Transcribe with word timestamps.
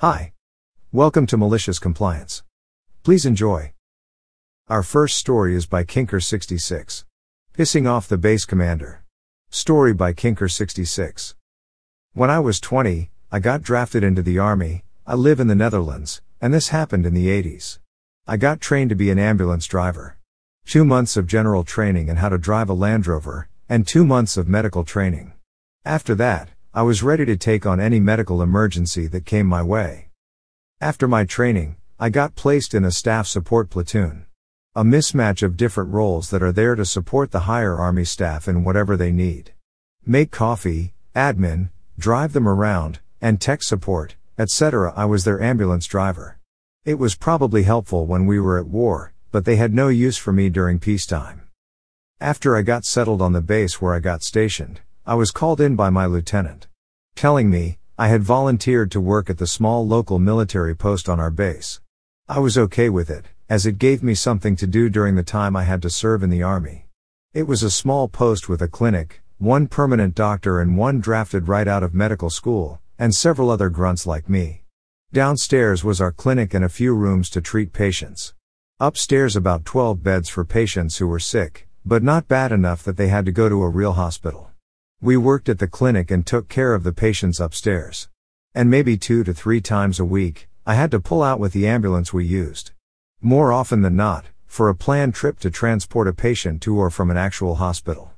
Hi. 0.00 0.32
Welcome 0.92 1.26
to 1.26 1.36
Malicious 1.36 1.78
Compliance. 1.78 2.42
Please 3.02 3.26
enjoy. 3.26 3.74
Our 4.66 4.82
first 4.82 5.18
story 5.18 5.54
is 5.54 5.66
by 5.66 5.84
Kinker66. 5.84 7.04
Pissing 7.52 7.86
off 7.86 8.08
the 8.08 8.16
base 8.16 8.46
commander. 8.46 9.04
Story 9.50 9.92
by 9.92 10.14
Kinker66. 10.14 11.34
When 12.14 12.30
I 12.30 12.40
was 12.40 12.60
20, 12.60 13.10
I 13.30 13.40
got 13.40 13.60
drafted 13.60 14.02
into 14.02 14.22
the 14.22 14.38
army. 14.38 14.84
I 15.06 15.16
live 15.16 15.38
in 15.38 15.48
the 15.48 15.54
Netherlands, 15.54 16.22
and 16.40 16.54
this 16.54 16.68
happened 16.68 17.04
in 17.04 17.12
the 17.12 17.26
80s. 17.26 17.78
I 18.26 18.38
got 18.38 18.62
trained 18.62 18.88
to 18.88 18.96
be 18.96 19.10
an 19.10 19.18
ambulance 19.18 19.66
driver. 19.66 20.16
Two 20.64 20.86
months 20.86 21.18
of 21.18 21.26
general 21.26 21.62
training 21.62 22.08
and 22.08 22.20
how 22.20 22.30
to 22.30 22.38
drive 22.38 22.70
a 22.70 22.72
Land 22.72 23.06
Rover, 23.06 23.50
and 23.68 23.86
two 23.86 24.06
months 24.06 24.38
of 24.38 24.48
medical 24.48 24.82
training. 24.82 25.34
After 25.84 26.14
that, 26.14 26.52
I 26.72 26.82
was 26.82 27.02
ready 27.02 27.24
to 27.24 27.36
take 27.36 27.66
on 27.66 27.80
any 27.80 27.98
medical 27.98 28.40
emergency 28.40 29.08
that 29.08 29.26
came 29.26 29.46
my 29.46 29.60
way. 29.60 30.10
After 30.80 31.08
my 31.08 31.24
training, 31.24 31.74
I 31.98 32.10
got 32.10 32.36
placed 32.36 32.74
in 32.74 32.84
a 32.84 32.92
staff 32.92 33.26
support 33.26 33.70
platoon. 33.70 34.26
A 34.76 34.84
mismatch 34.84 35.42
of 35.42 35.56
different 35.56 35.92
roles 35.92 36.30
that 36.30 36.44
are 36.44 36.52
there 36.52 36.76
to 36.76 36.84
support 36.84 37.32
the 37.32 37.40
higher 37.40 37.74
army 37.74 38.04
staff 38.04 38.46
in 38.46 38.62
whatever 38.62 38.96
they 38.96 39.10
need. 39.10 39.52
Make 40.06 40.30
coffee, 40.30 40.94
admin, 41.12 41.70
drive 41.98 42.34
them 42.34 42.46
around, 42.46 43.00
and 43.20 43.40
tech 43.40 43.64
support, 43.64 44.14
etc. 44.38 44.92
I 44.94 45.06
was 45.06 45.24
their 45.24 45.42
ambulance 45.42 45.88
driver. 45.88 46.38
It 46.84 47.00
was 47.00 47.16
probably 47.16 47.64
helpful 47.64 48.06
when 48.06 48.26
we 48.26 48.38
were 48.38 48.60
at 48.60 48.68
war, 48.68 49.12
but 49.32 49.44
they 49.44 49.56
had 49.56 49.74
no 49.74 49.88
use 49.88 50.18
for 50.18 50.32
me 50.32 50.48
during 50.48 50.78
peacetime. 50.78 51.48
After 52.20 52.56
I 52.56 52.62
got 52.62 52.84
settled 52.84 53.20
on 53.20 53.32
the 53.32 53.40
base 53.40 53.82
where 53.82 53.92
I 53.92 53.98
got 53.98 54.22
stationed, 54.22 54.82
I 55.10 55.14
was 55.14 55.32
called 55.32 55.60
in 55.60 55.74
by 55.74 55.90
my 55.90 56.06
lieutenant. 56.06 56.68
Telling 57.16 57.50
me, 57.50 57.80
I 57.98 58.06
had 58.06 58.22
volunteered 58.22 58.92
to 58.92 59.00
work 59.00 59.28
at 59.28 59.38
the 59.38 59.46
small 59.48 59.84
local 59.84 60.20
military 60.20 60.76
post 60.76 61.08
on 61.08 61.18
our 61.18 61.32
base. 61.32 61.80
I 62.28 62.38
was 62.38 62.56
okay 62.56 62.88
with 62.88 63.10
it, 63.10 63.24
as 63.48 63.66
it 63.66 63.80
gave 63.80 64.04
me 64.04 64.14
something 64.14 64.54
to 64.54 64.68
do 64.68 64.88
during 64.88 65.16
the 65.16 65.24
time 65.24 65.56
I 65.56 65.64
had 65.64 65.82
to 65.82 65.90
serve 65.90 66.22
in 66.22 66.30
the 66.30 66.44
army. 66.44 66.86
It 67.34 67.48
was 67.48 67.64
a 67.64 67.72
small 67.72 68.06
post 68.06 68.48
with 68.48 68.62
a 68.62 68.68
clinic, 68.68 69.20
one 69.38 69.66
permanent 69.66 70.14
doctor 70.14 70.60
and 70.60 70.76
one 70.76 71.00
drafted 71.00 71.48
right 71.48 71.66
out 71.66 71.82
of 71.82 71.92
medical 71.92 72.30
school, 72.30 72.80
and 72.96 73.12
several 73.12 73.50
other 73.50 73.68
grunts 73.68 74.06
like 74.06 74.28
me. 74.28 74.62
Downstairs 75.12 75.82
was 75.82 76.00
our 76.00 76.12
clinic 76.12 76.54
and 76.54 76.64
a 76.64 76.68
few 76.68 76.94
rooms 76.94 77.28
to 77.30 77.40
treat 77.40 77.72
patients. 77.72 78.32
Upstairs 78.78 79.34
about 79.34 79.64
12 79.64 80.04
beds 80.04 80.28
for 80.28 80.44
patients 80.44 80.98
who 80.98 81.08
were 81.08 81.18
sick, 81.18 81.66
but 81.84 82.04
not 82.04 82.28
bad 82.28 82.52
enough 82.52 82.84
that 82.84 82.96
they 82.96 83.08
had 83.08 83.24
to 83.24 83.32
go 83.32 83.48
to 83.48 83.64
a 83.64 83.68
real 83.68 83.94
hospital. 83.94 84.49
We 85.02 85.16
worked 85.16 85.48
at 85.48 85.58
the 85.58 85.66
clinic 85.66 86.10
and 86.10 86.26
took 86.26 86.50
care 86.50 86.74
of 86.74 86.82
the 86.82 86.92
patients 86.92 87.40
upstairs. 87.40 88.10
And 88.54 88.68
maybe 88.68 88.98
two 88.98 89.24
to 89.24 89.32
three 89.32 89.62
times 89.62 89.98
a 89.98 90.04
week, 90.04 90.46
I 90.66 90.74
had 90.74 90.90
to 90.90 91.00
pull 91.00 91.22
out 91.22 91.40
with 91.40 91.54
the 91.54 91.66
ambulance 91.66 92.12
we 92.12 92.26
used. 92.26 92.72
More 93.22 93.50
often 93.50 93.80
than 93.80 93.96
not, 93.96 94.26
for 94.44 94.68
a 94.68 94.74
planned 94.74 95.14
trip 95.14 95.38
to 95.40 95.50
transport 95.50 96.06
a 96.06 96.12
patient 96.12 96.60
to 96.62 96.76
or 96.76 96.90
from 96.90 97.10
an 97.10 97.16
actual 97.16 97.54
hospital. 97.54 98.12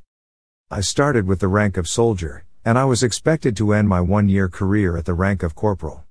I 0.72 0.80
started 0.80 1.28
with 1.28 1.38
the 1.38 1.46
rank 1.46 1.76
of 1.76 1.86
soldier, 1.86 2.44
and 2.64 2.76
I 2.76 2.84
was 2.84 3.04
expected 3.04 3.56
to 3.58 3.72
end 3.72 3.88
my 3.88 4.00
one 4.00 4.28
year 4.28 4.48
career 4.48 4.96
at 4.96 5.04
the 5.04 5.14
rank 5.14 5.44
of 5.44 5.54
corporal. 5.54 6.02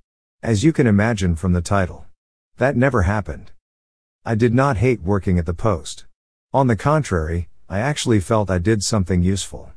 As 0.42 0.64
you 0.64 0.72
can 0.72 0.86
imagine 0.86 1.36
from 1.36 1.52
the 1.52 1.60
title. 1.60 2.06
That 2.56 2.76
never 2.76 3.02
happened. 3.02 3.50
I 4.24 4.36
did 4.36 4.54
not 4.54 4.78
hate 4.78 5.02
working 5.02 5.38
at 5.38 5.44
the 5.44 5.52
post. 5.52 6.06
On 6.54 6.66
the 6.66 6.76
contrary, 6.76 7.50
I 7.68 7.80
actually 7.80 8.20
felt 8.20 8.50
I 8.50 8.56
did 8.58 8.82
something 8.82 9.22
useful. 9.22 9.70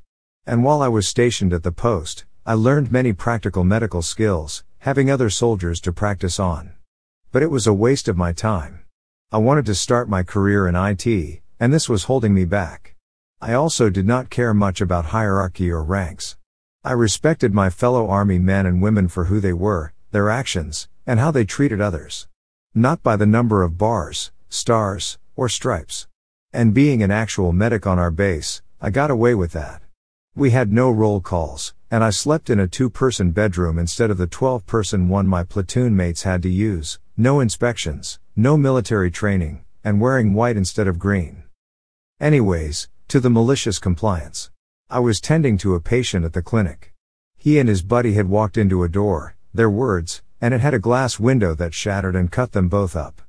And 0.47 0.63
while 0.63 0.83
I 0.83 0.87
was 0.87 1.07
stationed 1.07 1.53
at 1.53 1.63
the 1.63 1.71
post, 1.71 2.23
I 2.45 2.53
learned 2.53 2.91
many 2.91 3.13
practical 3.13 3.63
medical 3.63 4.03
skills, 4.03 4.63
having 4.79 5.09
other 5.09 5.31
soldiers 5.31 5.81
to 5.81 5.91
practice 5.91 6.39
on. 6.39 6.73
But 7.31 7.41
it 7.41 7.49
was 7.49 7.65
a 7.65 7.73
waste 7.73 8.07
of 8.07 8.15
my 8.15 8.31
time. 8.31 8.81
I 9.31 9.39
wanted 9.39 9.65
to 9.65 9.73
start 9.73 10.07
my 10.07 10.21
career 10.21 10.67
in 10.67 10.75
IT, 10.75 11.41
and 11.59 11.73
this 11.73 11.89
was 11.89 12.03
holding 12.03 12.35
me 12.35 12.45
back. 12.45 12.95
I 13.41 13.53
also 13.53 13.89
did 13.89 14.05
not 14.05 14.29
care 14.29 14.53
much 14.53 14.81
about 14.81 15.05
hierarchy 15.05 15.71
or 15.71 15.83
ranks. 15.83 16.37
I 16.83 16.91
respected 16.91 17.51
my 17.51 17.71
fellow 17.71 18.07
army 18.07 18.37
men 18.37 18.67
and 18.67 18.83
women 18.83 19.07
for 19.07 19.25
who 19.25 19.39
they 19.39 19.53
were, 19.53 19.93
their 20.11 20.29
actions, 20.29 20.87
and 21.07 21.19
how 21.19 21.31
they 21.31 21.45
treated 21.45 21.81
others. 21.81 22.27
Not 22.75 23.01
by 23.01 23.15
the 23.15 23.25
number 23.25 23.63
of 23.63 23.79
bars, 23.79 24.31
stars, 24.49 25.17
or 25.35 25.49
stripes. 25.49 26.07
And 26.53 26.71
being 26.75 27.01
an 27.01 27.09
actual 27.09 27.51
medic 27.51 27.87
on 27.87 27.97
our 27.97 28.11
base, 28.11 28.61
I 28.79 28.91
got 28.91 29.09
away 29.09 29.33
with 29.33 29.51
that. 29.53 29.81
We 30.37 30.49
had 30.49 30.73
no 30.73 30.91
roll 30.91 31.21
calls, 31.21 31.73
and 31.89 32.03
I 32.03 32.09
slept 32.09 32.49
in 32.49 32.59
a 32.59 32.67
two 32.67 32.89
person 32.89 33.31
bedroom 33.31 33.79
instead 33.79 34.11
of 34.11 34.17
the 34.17 34.27
12 34.27 34.65
person 34.65 35.07
one 35.07 35.27
my 35.27 35.45
platoon 35.45 35.95
mates 35.95 36.23
had 36.23 36.43
to 36.43 36.49
use, 36.49 36.99
no 37.15 37.39
inspections, 37.39 38.19
no 38.35 38.57
military 38.57 39.09
training, 39.09 39.63
and 39.81 40.01
wearing 40.01 40.33
white 40.33 40.57
instead 40.57 40.89
of 40.89 40.99
green. 40.99 41.43
Anyways, 42.19 42.89
to 43.07 43.21
the 43.21 43.29
malicious 43.29 43.79
compliance. 43.79 44.51
I 44.89 44.99
was 44.99 45.21
tending 45.21 45.57
to 45.59 45.73
a 45.73 45.79
patient 45.79 46.25
at 46.25 46.33
the 46.33 46.41
clinic. 46.41 46.91
He 47.37 47.57
and 47.57 47.69
his 47.69 47.81
buddy 47.81 48.15
had 48.15 48.27
walked 48.27 48.57
into 48.57 48.83
a 48.83 48.89
door, 48.89 49.37
their 49.53 49.69
words, 49.69 50.21
and 50.41 50.53
it 50.53 50.59
had 50.59 50.73
a 50.73 50.79
glass 50.79 51.17
window 51.17 51.55
that 51.55 51.73
shattered 51.73 52.13
and 52.13 52.29
cut 52.29 52.51
them 52.51 52.67
both 52.67 52.93
up. 52.93 53.21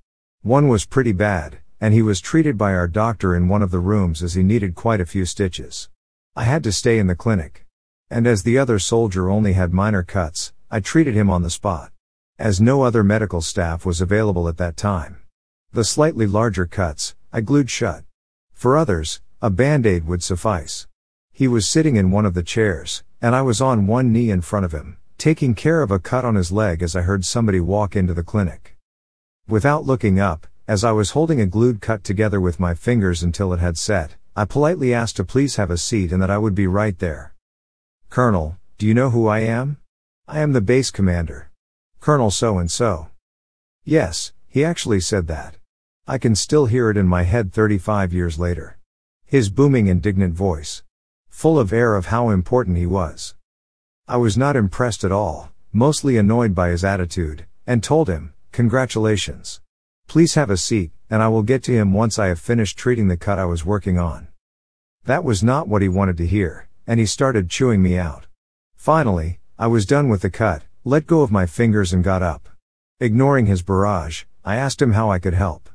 One 0.43 0.67
was 0.67 0.87
pretty 0.87 1.13
bad, 1.13 1.59
and 1.81 1.95
he 1.95 2.03
was 2.03 2.21
treated 2.21 2.59
by 2.59 2.75
our 2.75 2.89
doctor 2.89 3.37
in 3.37 3.47
one 3.47 3.63
of 3.63 3.71
the 3.71 3.79
rooms 3.79 4.25
as 4.25 4.35
he 4.35 4.43
needed 4.43 4.75
quite 4.75 5.01
a 5.01 5.07
few 5.07 5.25
stitches. 5.25 5.89
I 6.39 6.45
had 6.45 6.63
to 6.65 6.73
stay 6.73 6.99
in 6.99 7.07
the 7.07 7.17
clinic. 7.17 7.65
And 8.11 8.27
as 8.27 8.43
the 8.43 8.59
other 8.59 8.79
soldier 8.79 9.31
only 9.31 9.55
had 9.55 9.73
minor 9.73 10.03
cuts, 10.03 10.53
I 10.71 10.81
treated 10.81 11.15
him 11.15 11.31
on 11.31 11.41
the 11.41 11.49
spot. 11.49 11.93
As 12.39 12.61
no 12.61 12.83
other 12.83 13.03
medical 13.03 13.41
staff 13.41 13.87
was 13.87 14.03
available 14.03 14.47
at 14.47 14.59
that 14.59 14.77
time. 14.77 15.23
The 15.73 15.83
slightly 15.83 16.27
larger 16.27 16.67
cuts, 16.67 17.15
I 17.33 17.41
glued 17.41 17.71
shut. 17.71 18.05
For 18.53 18.77
others, 18.77 19.23
a 19.41 19.49
band-aid 19.49 20.07
would 20.07 20.23
suffice. 20.23 20.87
He 21.33 21.49
was 21.49 21.67
sitting 21.67 21.97
in 21.97 22.11
one 22.11 22.27
of 22.27 22.35
the 22.35 22.43
chairs, 22.43 23.03
and 23.23 23.35
I 23.35 23.41
was 23.41 23.63
on 23.63 23.87
one 23.87 24.13
knee 24.13 24.31
in 24.31 24.43
front 24.43 24.67
of 24.67 24.73
him, 24.73 24.99
taking 25.17 25.55
care 25.55 25.81
of 25.81 25.91
a 25.91 25.99
cut 25.99 26.27
on 26.27 26.35
his 26.35 26.53
leg 26.53 26.83
as 26.83 26.95
I 26.95 27.01
heard 27.01 27.25
somebody 27.25 27.61
walk 27.61 27.97
into 27.97 28.13
the 28.13 28.23
clinic. 28.23 28.77
Without 29.49 29.87
looking 29.87 30.21
up, 30.21 30.47
as 30.69 30.85
I 30.85 30.93
was 30.93 31.13
holding 31.13 31.41
a 31.41 31.47
glued 31.47 31.81
cut 31.81 32.05
together 32.05 32.43
with 32.43 32.61
my 32.61 32.75
fingers 32.75 33.23
until 33.23 33.55
it 33.55 33.59
had 33.59 33.79
set, 33.79 34.17
I 34.39 34.45
politely 34.45 34.93
asked 34.93 35.17
to 35.17 35.25
please 35.25 35.57
have 35.57 35.71
a 35.71 35.79
seat 35.79 36.13
and 36.13 36.21
that 36.21 36.31
I 36.31 36.37
would 36.37 36.55
be 36.55 36.67
right 36.67 36.99
there. 36.99 37.35
Colonel, 38.11 38.59
do 38.77 38.87
you 38.87 38.93
know 38.93 39.09
who 39.09 39.27
I 39.27 39.39
am? 39.39 39.79
I 40.29 40.41
am 40.41 40.53
the 40.53 40.61
base 40.61 40.91
commander. 40.91 41.51
Colonel 42.01 42.31
so 42.31 42.59
and 42.59 42.71
so. 42.71 43.09
Yes, 43.83 44.35
he 44.47 44.63
actually 44.63 45.01
said 45.01 45.27
that. 45.29 45.57
I 46.07 46.19
can 46.19 46.35
still 46.35 46.67
hear 46.67 46.91
it 46.91 46.99
in 46.99 47.09
my 47.09 47.23
head 47.23 47.51
35 47.51 48.13
years 48.13 48.39
later. 48.39 48.77
His 49.25 49.49
booming 49.49 49.87
indignant 49.87 50.35
voice. 50.35 50.83
Full 51.31 51.59
of 51.59 51.73
air 51.73 51.95
of 51.95 52.07
how 52.07 52.29
important 52.29 52.77
he 52.77 52.85
was. 52.85 53.35
I 54.07 54.19
was 54.19 54.37
not 54.37 54.55
impressed 54.55 55.03
at 55.03 55.13
all, 55.13 55.51
mostly 55.73 56.19
annoyed 56.19 56.55
by 56.55 56.69
his 56.69 56.85
attitude, 56.85 57.47
and 57.67 57.83
told 57.83 58.11
him, 58.11 58.35
congratulations. 58.53 59.63
Please 60.07 60.35
have 60.35 60.51
a 60.51 60.57
seat, 60.57 60.93
and 61.11 61.23
I 61.23 61.29
will 61.29 61.43
get 61.43 61.63
to 61.65 61.73
him 61.73 61.93
once 61.93 62.19
I 62.19 62.29
have 62.29 62.39
finished 62.41 62.79
treating 62.79 63.09
the 63.09 63.17
cut 63.17 63.39
I 63.39 63.45
was 63.45 63.65
working 63.65 63.99
on. 63.99 64.29
That 65.05 65.25
was 65.25 65.43
not 65.43 65.69
what 65.69 65.83
he 65.83 65.89
wanted 65.89 66.17
to 66.19 66.27
hear, 66.27 66.69
and 66.87 67.01
he 67.01 67.07
started 67.07 67.51
chewing 67.51 67.83
me 67.83 67.99
out. 67.99 68.27
Finally, 68.77 69.41
I 69.59 69.67
was 69.67 69.87
done 69.87 70.09
with 70.09 70.23
the 70.23 70.31
cut, 70.31 70.63
let 70.85 71.07
go 71.07 71.23
of 71.23 71.33
my 71.33 71.47
fingers 71.47 71.93
and 71.93 72.05
got 72.05 72.23
up. 72.23 72.49
Ignoring 73.01 73.47
his 73.47 73.63
barrage, 73.63 74.25
I 74.45 74.57
asked 74.57 74.81
him 74.81 74.93
how 74.93 75.11
I 75.11 75.19
could 75.19 75.35
help. 75.35 75.69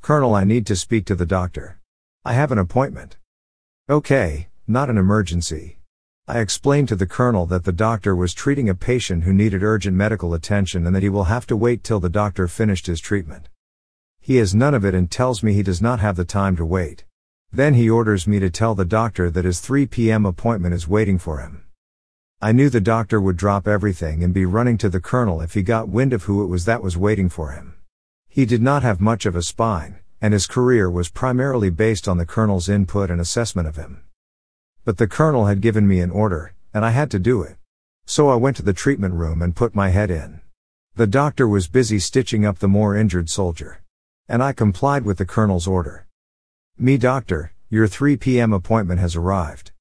Colonel, 0.00 0.34
I 0.34 0.44
need 0.44 0.66
to 0.66 0.76
speak 0.76 1.04
to 1.06 1.14
the 1.14 1.26
doctor. 1.26 1.80
I 2.24 2.34
have 2.34 2.52
an 2.52 2.58
appointment. 2.58 3.16
Okay, 3.90 4.48
not 4.66 4.88
an 4.88 4.98
emergency. 4.98 5.77
I 6.30 6.40
explained 6.40 6.88
to 6.88 6.96
the 6.96 7.06
colonel 7.06 7.46
that 7.46 7.64
the 7.64 7.72
doctor 7.72 8.14
was 8.14 8.34
treating 8.34 8.68
a 8.68 8.74
patient 8.74 9.24
who 9.24 9.32
needed 9.32 9.62
urgent 9.62 9.96
medical 9.96 10.34
attention 10.34 10.86
and 10.86 10.94
that 10.94 11.02
he 11.02 11.08
will 11.08 11.24
have 11.24 11.46
to 11.46 11.56
wait 11.56 11.82
till 11.82 12.00
the 12.00 12.10
doctor 12.10 12.46
finished 12.46 12.86
his 12.86 13.00
treatment. 13.00 13.48
He 14.20 14.36
has 14.36 14.54
none 14.54 14.74
of 14.74 14.84
it 14.84 14.94
and 14.94 15.10
tells 15.10 15.42
me 15.42 15.54
he 15.54 15.62
does 15.62 15.80
not 15.80 16.00
have 16.00 16.16
the 16.16 16.26
time 16.26 16.54
to 16.56 16.66
wait. 16.66 17.06
Then 17.50 17.72
he 17.72 17.88
orders 17.88 18.26
me 18.26 18.40
to 18.40 18.50
tell 18.50 18.74
the 18.74 18.84
doctor 18.84 19.30
that 19.30 19.46
his 19.46 19.60
3 19.60 19.86
p.m. 19.86 20.26
appointment 20.26 20.74
is 20.74 20.86
waiting 20.86 21.16
for 21.16 21.38
him. 21.38 21.64
I 22.42 22.52
knew 22.52 22.68
the 22.68 22.78
doctor 22.78 23.22
would 23.22 23.38
drop 23.38 23.66
everything 23.66 24.22
and 24.22 24.34
be 24.34 24.44
running 24.44 24.76
to 24.78 24.90
the 24.90 25.00
colonel 25.00 25.40
if 25.40 25.54
he 25.54 25.62
got 25.62 25.88
wind 25.88 26.12
of 26.12 26.24
who 26.24 26.44
it 26.44 26.48
was 26.48 26.66
that 26.66 26.82
was 26.82 26.94
waiting 26.94 27.30
for 27.30 27.52
him. 27.52 27.78
He 28.28 28.44
did 28.44 28.60
not 28.60 28.82
have 28.82 29.00
much 29.00 29.24
of 29.24 29.34
a 29.34 29.40
spine, 29.40 30.00
and 30.20 30.34
his 30.34 30.46
career 30.46 30.90
was 30.90 31.08
primarily 31.08 31.70
based 31.70 32.06
on 32.06 32.18
the 32.18 32.26
colonel's 32.26 32.68
input 32.68 33.10
and 33.10 33.18
assessment 33.18 33.66
of 33.66 33.76
him. 33.76 34.02
But 34.88 34.96
the 34.96 35.06
colonel 35.06 35.44
had 35.44 35.60
given 35.60 35.86
me 35.86 36.00
an 36.00 36.10
order, 36.10 36.54
and 36.72 36.82
I 36.82 36.92
had 36.92 37.10
to 37.10 37.18
do 37.18 37.42
it. 37.42 37.58
So 38.06 38.30
I 38.30 38.36
went 38.36 38.56
to 38.56 38.62
the 38.62 38.72
treatment 38.72 39.12
room 39.12 39.42
and 39.42 39.54
put 39.54 39.74
my 39.74 39.90
head 39.90 40.10
in. 40.10 40.40
The 40.94 41.06
doctor 41.06 41.46
was 41.46 41.68
busy 41.68 41.98
stitching 41.98 42.46
up 42.46 42.58
the 42.58 42.68
more 42.68 42.96
injured 42.96 43.28
soldier. 43.28 43.82
And 44.30 44.42
I 44.42 44.54
complied 44.54 45.04
with 45.04 45.18
the 45.18 45.26
colonel's 45.26 45.66
order. 45.66 46.06
Me 46.78 46.96
doctor, 46.96 47.52
your 47.68 47.86
3 47.86 48.16
p.m. 48.16 48.54
appointment 48.54 48.98
has 48.98 49.14
arrived. 49.14 49.72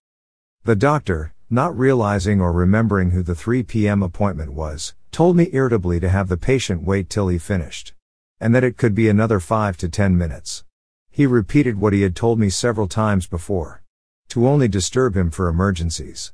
The 0.66 0.76
doctor, 0.76 1.34
not 1.50 1.78
realizing 1.78 2.42
or 2.42 2.52
remembering 2.52 3.12
who 3.12 3.24
the 3.24 3.34
3 3.34 3.64
p.m. 3.64 4.04
appointment 4.04 4.52
was, 4.52 4.94
told 5.14 5.38
me 5.38 5.50
irritably 5.54 6.02
to 6.02 6.10
have 6.10 6.28
the 6.28 6.36
patient 6.36 6.84
wait 6.84 7.10
till 7.10 7.30
he 7.30 7.38
finished. 7.38 7.94
And 8.42 8.54
that 8.54 8.66
it 8.66 8.76
could 8.76 8.94
be 8.94 9.08
another 9.08 9.40
5 9.40 9.78
to 9.78 9.88
10 9.88 10.18
minutes. 10.18 10.66
He 11.10 11.26
repeated 11.26 11.80
what 11.80 11.94
he 11.94 12.02
had 12.02 12.14
told 12.14 12.40
me 12.40 12.50
several 12.50 12.90
times 12.90 13.26
before. 13.26 13.84
To 14.30 14.48
only 14.48 14.68
disturb 14.68 15.16
him 15.16 15.32
for 15.32 15.48
emergencies. 15.48 16.34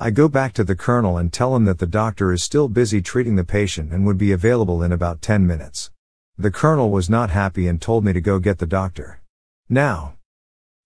I 0.00 0.10
go 0.10 0.28
back 0.28 0.52
to 0.54 0.64
the 0.64 0.74
colonel 0.74 1.16
and 1.16 1.32
tell 1.32 1.54
him 1.54 1.64
that 1.66 1.78
the 1.78 1.86
doctor 1.86 2.32
is 2.32 2.42
still 2.42 2.68
busy 2.68 3.00
treating 3.00 3.36
the 3.36 3.44
patient 3.44 3.92
and 3.92 4.04
would 4.04 4.18
be 4.18 4.32
available 4.32 4.82
in 4.82 4.90
about 4.90 5.22
10 5.22 5.46
minutes. 5.46 5.92
The 6.36 6.50
colonel 6.50 6.90
was 6.90 7.08
not 7.08 7.30
happy 7.30 7.68
and 7.68 7.80
told 7.80 8.04
me 8.04 8.12
to 8.12 8.20
go 8.20 8.40
get 8.40 8.58
the 8.58 8.66
doctor. 8.66 9.20
Now. 9.68 10.14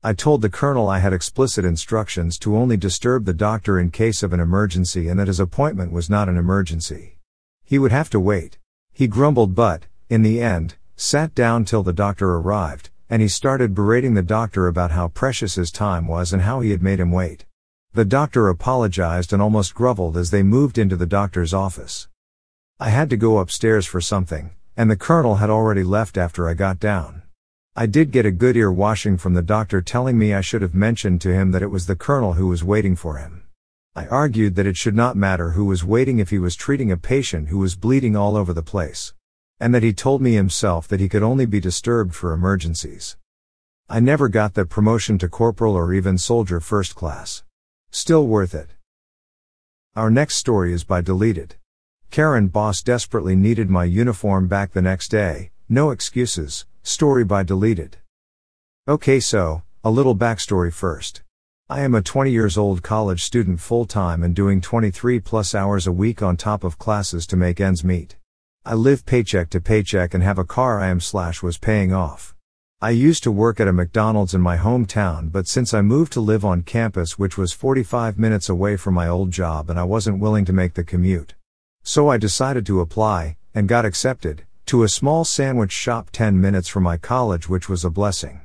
I 0.02 0.12
told 0.12 0.42
the 0.42 0.50
colonel 0.50 0.88
I 0.88 0.98
had 0.98 1.14
explicit 1.14 1.64
instructions 1.64 2.38
to 2.40 2.56
only 2.56 2.76
disturb 2.76 3.24
the 3.24 3.32
doctor 3.32 3.78
in 3.78 3.90
case 3.90 4.22
of 4.22 4.34
an 4.34 4.40
emergency 4.40 5.08
and 5.08 5.18
that 5.18 5.28
his 5.28 5.40
appointment 5.40 5.92
was 5.92 6.10
not 6.10 6.28
an 6.28 6.36
emergency. 6.36 7.18
He 7.64 7.78
would 7.78 7.92
have 7.92 8.10
to 8.10 8.20
wait. 8.20 8.58
He 8.92 9.08
grumbled 9.08 9.54
but, 9.54 9.86
in 10.10 10.22
the 10.22 10.42
end, 10.42 10.76
sat 10.96 11.34
down 11.34 11.64
till 11.64 11.82
the 11.82 11.92
doctor 11.92 12.34
arrived, 12.34 12.90
and 13.08 13.22
he 13.22 13.28
started 13.28 13.74
berating 13.74 14.14
the 14.14 14.22
doctor 14.22 14.66
about 14.66 14.90
how 14.90 15.08
precious 15.08 15.54
his 15.54 15.70
time 15.70 16.06
was 16.06 16.32
and 16.32 16.42
how 16.42 16.60
he 16.60 16.70
had 16.70 16.82
made 16.82 17.00
him 17.00 17.10
wait. 17.12 17.46
The 17.92 18.04
doctor 18.04 18.48
apologized 18.48 19.32
and 19.32 19.40
almost 19.40 19.74
groveled 19.74 20.16
as 20.16 20.30
they 20.30 20.42
moved 20.42 20.76
into 20.76 20.96
the 20.96 21.06
doctor's 21.06 21.54
office. 21.54 22.08
I 22.78 22.90
had 22.90 23.08
to 23.10 23.16
go 23.16 23.38
upstairs 23.38 23.86
for 23.86 24.00
something, 24.00 24.50
and 24.76 24.90
the 24.90 24.96
colonel 24.96 25.36
had 25.36 25.48
already 25.48 25.82
left 25.82 26.18
after 26.18 26.48
I 26.48 26.54
got 26.54 26.78
down. 26.78 27.22
I 27.74 27.86
did 27.86 28.10
get 28.10 28.26
a 28.26 28.30
good 28.30 28.56
ear 28.56 28.72
washing 28.72 29.16
from 29.16 29.34
the 29.34 29.42
doctor 29.42 29.80
telling 29.80 30.18
me 30.18 30.34
I 30.34 30.40
should 30.40 30.62
have 30.62 30.74
mentioned 30.74 31.20
to 31.22 31.32
him 31.32 31.52
that 31.52 31.62
it 31.62 31.70
was 31.70 31.86
the 31.86 31.96
colonel 31.96 32.34
who 32.34 32.48
was 32.48 32.64
waiting 32.64 32.96
for 32.96 33.18
him. 33.18 33.44
I 33.94 34.06
argued 34.08 34.56
that 34.56 34.66
it 34.66 34.76
should 34.76 34.94
not 34.94 35.16
matter 35.16 35.52
who 35.52 35.64
was 35.64 35.84
waiting 35.84 36.18
if 36.18 36.28
he 36.28 36.38
was 36.38 36.54
treating 36.54 36.90
a 36.90 36.98
patient 36.98 37.48
who 37.48 37.58
was 37.58 37.76
bleeding 37.76 38.14
all 38.14 38.36
over 38.36 38.52
the 38.52 38.62
place. 38.62 39.14
And 39.58 39.74
that 39.74 39.82
he 39.82 39.92
told 39.92 40.20
me 40.20 40.34
himself 40.34 40.86
that 40.88 41.00
he 41.00 41.08
could 41.08 41.22
only 41.22 41.46
be 41.46 41.60
disturbed 41.60 42.14
for 42.14 42.32
emergencies. 42.32 43.16
I 43.88 44.00
never 44.00 44.28
got 44.28 44.54
that 44.54 44.68
promotion 44.68 45.16
to 45.18 45.28
corporal 45.28 45.74
or 45.74 45.94
even 45.94 46.18
soldier 46.18 46.60
first 46.60 46.94
class. 46.94 47.44
Still 47.90 48.26
worth 48.26 48.54
it. 48.54 48.70
Our 49.94 50.10
next 50.10 50.36
story 50.36 50.74
is 50.74 50.84
by 50.84 51.00
Deleted. 51.00 51.54
Karen 52.10 52.48
Boss 52.48 52.82
desperately 52.82 53.34
needed 53.34 53.70
my 53.70 53.84
uniform 53.84 54.48
back 54.48 54.72
the 54.72 54.82
next 54.82 55.08
day, 55.08 55.50
no 55.68 55.90
excuses, 55.90 56.66
story 56.82 57.24
by 57.24 57.42
Deleted. 57.42 57.96
Okay, 58.86 59.20
so, 59.20 59.62
a 59.82 59.90
little 59.90 60.14
backstory 60.14 60.72
first. 60.72 61.22
I 61.68 61.80
am 61.80 61.94
a 61.94 62.02
20 62.02 62.30
years 62.30 62.58
old 62.58 62.82
college 62.82 63.24
student 63.24 63.60
full 63.60 63.86
time 63.86 64.22
and 64.22 64.34
doing 64.34 64.60
23 64.60 65.18
plus 65.20 65.54
hours 65.54 65.86
a 65.86 65.92
week 65.92 66.22
on 66.22 66.36
top 66.36 66.62
of 66.62 66.78
classes 66.78 67.26
to 67.28 67.36
make 67.36 67.60
ends 67.60 67.82
meet. 67.82 68.16
I 68.68 68.74
live 68.74 69.06
paycheck 69.06 69.48
to 69.50 69.60
paycheck 69.60 70.12
and 70.12 70.24
have 70.24 70.40
a 70.40 70.44
car 70.44 70.80
I 70.80 70.88
am 70.88 70.98
slash 70.98 71.40
was 71.40 71.56
paying 71.56 71.92
off. 71.92 72.34
I 72.80 72.90
used 72.90 73.22
to 73.22 73.30
work 73.30 73.60
at 73.60 73.68
a 73.68 73.72
McDonald's 73.72 74.34
in 74.34 74.40
my 74.40 74.56
hometown, 74.56 75.30
but 75.30 75.46
since 75.46 75.72
I 75.72 75.82
moved 75.82 76.12
to 76.14 76.20
live 76.20 76.44
on 76.44 76.64
campus, 76.64 77.16
which 77.16 77.38
was 77.38 77.52
45 77.52 78.18
minutes 78.18 78.48
away 78.48 78.76
from 78.76 78.94
my 78.94 79.06
old 79.06 79.30
job, 79.30 79.70
and 79.70 79.78
I 79.78 79.84
wasn't 79.84 80.18
willing 80.18 80.44
to 80.46 80.52
make 80.52 80.74
the 80.74 80.82
commute. 80.82 81.36
So 81.84 82.08
I 82.08 82.16
decided 82.16 82.66
to 82.66 82.80
apply, 82.80 83.36
and 83.54 83.68
got 83.68 83.84
accepted, 83.84 84.44
to 84.66 84.82
a 84.82 84.88
small 84.88 85.24
sandwich 85.24 85.70
shop 85.70 86.10
10 86.10 86.40
minutes 86.40 86.66
from 86.66 86.82
my 86.82 86.96
college, 86.96 87.48
which 87.48 87.68
was 87.68 87.84
a 87.84 87.88
blessing. 87.88 88.40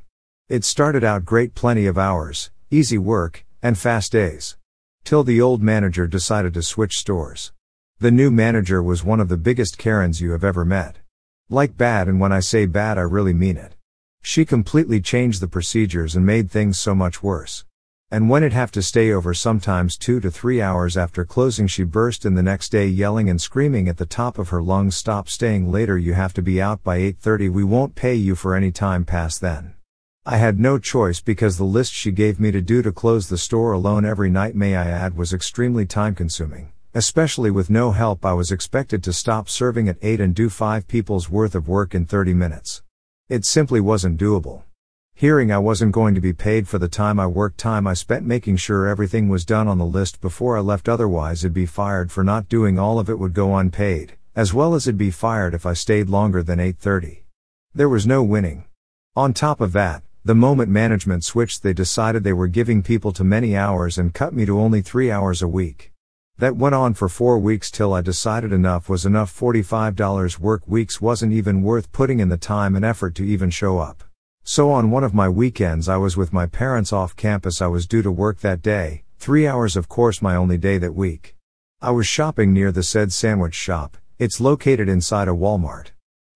It 0.50 0.64
started 0.64 1.04
out 1.04 1.26
great 1.26 1.56
plenty 1.56 1.88
of 1.88 1.98
hours, 1.98 2.52
easy 2.70 3.00
work, 3.00 3.44
and 3.64 3.76
fast 3.76 4.12
days. 4.12 4.56
Till 5.04 5.24
the 5.24 5.42
old 5.42 5.64
manager 5.64 6.06
decided 6.06 6.54
to 6.54 6.62
switch 6.62 7.00
stores. 7.00 7.54
The 8.02 8.10
new 8.10 8.32
manager 8.32 8.82
was 8.82 9.04
one 9.04 9.20
of 9.20 9.30
the 9.30 9.38
biggest 9.38 9.78
Karens 9.78 10.22
you 10.22 10.32
have 10.32 10.44
ever 10.44 10.66
met. 10.66 10.98
Like 11.52 11.78
bad, 11.78 12.08
and 12.08 12.20
when 12.20 12.32
I 12.32 12.40
say 12.40 12.66
bad, 12.66 12.98
I 12.98 13.02
really 13.02 13.32
mean 13.32 13.58
it. 13.58 13.76
She 14.24 14.44
completely 14.44 15.00
changed 15.00 15.40
the 15.40 15.48
procedures 15.48 16.16
and 16.16 16.26
made 16.26 16.50
things 16.50 16.80
so 16.80 16.96
much 16.96 17.22
worse. 17.22 17.64
And 18.10 18.28
when 18.28 18.44
it 18.44 18.54
have 18.54 18.72
to 18.72 18.82
stay 18.82 19.12
over 19.12 19.36
sometimes 19.36 19.98
two 19.98 20.20
to 20.22 20.32
three 20.32 20.64
hours 20.64 20.98
after 20.98 21.24
closing 21.24 21.68
she 21.68 21.84
burst 21.84 22.26
in 22.26 22.34
the 22.34 22.42
next 22.42 22.70
day 22.70 22.88
yelling 22.88 23.30
and 23.30 23.40
screaming 23.40 23.88
at 23.88 23.98
the 23.98 24.08
top 24.08 24.40
of 24.40 24.50
her 24.50 24.64
lungs 24.64 24.98
stop 24.98 25.30
staying 25.30 25.72
later 25.72 25.96
you 25.96 26.16
have 26.16 26.34
to 26.34 26.42
be 26.42 26.60
out 26.60 26.84
by 26.84 26.98
8.30 26.98 27.52
we 27.52 27.64
won't 27.64 27.94
pay 27.94 28.16
you 28.16 28.34
for 28.34 28.56
any 28.56 28.72
time 28.72 29.06
past 29.06 29.42
then. 29.42 29.76
I 30.26 30.38
had 30.38 30.60
no 30.60 30.80
choice 30.80 31.22
because 31.22 31.60
the 31.60 31.66
list 31.66 31.94
she 31.94 32.10
gave 32.10 32.40
me 32.40 32.50
to 32.50 32.62
do 32.62 32.82
to 32.82 32.92
close 32.92 33.30
the 33.30 33.38
store 33.38 33.74
alone 33.74 34.06
every 34.06 34.32
night 34.32 34.56
may 34.56 34.76
I 34.76 34.86
add 34.86 35.16
was 35.16 35.34
extremely 35.34 35.86
time 35.86 36.16
consuming. 36.16 36.72
Especially 36.94 37.50
with 37.50 37.70
no 37.70 37.94
help 37.94 38.26
I 38.26 38.34
was 38.34 38.52
expected 38.52 39.02
to 39.06 39.14
stop 39.14 39.48
serving 39.48 39.88
at 39.88 39.98
8 40.02 40.20
and 40.20 40.36
do 40.36 40.50
5 40.50 40.90
people's 40.90 41.30
worth 41.30 41.56
of 41.56 41.70
work 41.70 41.96
in 41.96 42.06
30 42.06 42.34
minutes. 42.34 42.84
It 43.30 43.46
simply 43.46 43.80
wasn't 43.80 44.20
doable. 44.20 44.64
Hearing 45.14 45.54
I 45.54 45.58
wasn't 45.58 45.94
going 45.94 46.16
to 46.16 46.20
be 46.22 46.34
paid 46.34 46.68
for 46.68 46.80
the 46.80 46.90
time 46.90 47.18
I 47.18 47.28
worked, 47.28 47.58
time 47.58 47.88
I 47.88 47.94
spent 47.94 48.26
making 48.26 48.58
sure 48.58 48.88
everything 48.88 49.30
was 49.30 49.46
done 49.46 49.70
on 49.70 49.78
the 49.78 49.86
list 49.86 50.20
before 50.20 50.58
I 50.58 50.60
left, 50.60 50.90
otherwise, 50.90 51.46
I'd 51.46 51.54
be 51.54 51.66
fired 51.66 52.12
for 52.12 52.26
not 52.26 52.50
doing 52.50 52.78
all 52.78 53.00
of 53.00 53.10
it 53.10 53.20
would 53.20 53.34
go 53.34 53.56
unpaid, 53.56 54.18
as 54.36 54.54
well 54.54 54.76
as 54.76 54.86
I'd 54.86 54.98
be 54.98 55.12
fired 55.12 55.54
if 55.54 55.66
I 55.66 55.72
stayed 55.72 56.10
longer 56.10 56.44
than 56.44 56.60
8:30. 56.60 57.24
There 57.74 57.88
was 57.88 58.06
no 58.06 58.22
winning. 58.22 58.66
On 59.16 59.34
top 59.34 59.62
of 59.62 59.72
that, 59.72 60.04
the 60.26 60.36
moment 60.36 60.70
management 60.70 61.24
switched, 61.24 61.64
they 61.64 61.72
decided 61.72 62.26
they 62.26 62.34
were 62.34 62.48
giving 62.48 62.84
people 62.84 63.14
too 63.14 63.24
many 63.24 63.56
hours 63.56 63.98
and 63.98 64.14
cut 64.14 64.34
me 64.34 64.46
to 64.46 64.60
only 64.60 64.82
3 64.82 65.10
hours 65.10 65.42
a 65.42 65.48
week. 65.48 65.91
That 66.42 66.58
went 66.58 66.74
on 66.74 66.96
for 66.96 67.08
four 67.08 67.38
weeks 67.38 67.70
till 67.70 67.94
I 67.94 68.02
decided 68.02 68.52
enough 68.52 68.90
was 68.90 69.06
enough. 69.06 69.32
$45 69.32 70.40
work 70.40 70.64
weeks 70.66 71.00
wasn't 71.00 71.34
even 71.34 71.62
worth 71.62 71.92
putting 71.92 72.20
in 72.20 72.30
the 72.30 72.36
time 72.36 72.76
and 72.76 72.84
effort 72.84 73.14
to 73.18 73.24
even 73.24 73.52
show 73.52 73.78
up. 73.78 74.04
So 74.44 74.72
on 74.72 74.90
one 74.90 75.04
of 75.04 75.14
my 75.14 75.30
weekends 75.30 75.88
I 75.88 75.98
was 75.98 76.18
with 76.18 76.34
my 76.34 76.48
parents 76.48 76.92
off 76.92 77.16
campus. 77.16 77.62
I 77.62 77.68
was 77.68 77.86
due 77.86 78.02
to 78.02 78.12
work 78.12 78.40
that 78.40 78.64
day, 78.64 79.04
three 79.20 79.46
hours 79.46 79.78
of 79.78 79.88
course 79.88 80.20
my 80.20 80.36
only 80.36 80.58
day 80.58 80.80
that 80.80 80.96
week. 80.96 81.36
I 81.80 81.92
was 81.92 82.08
shopping 82.08 82.54
near 82.54 82.72
the 82.72 82.82
said 82.82 83.14
sandwich 83.14 83.54
shop, 83.54 83.96
it's 84.18 84.42
located 84.42 84.90
inside 84.90 85.28
a 85.28 85.32
Walmart. 85.32 85.92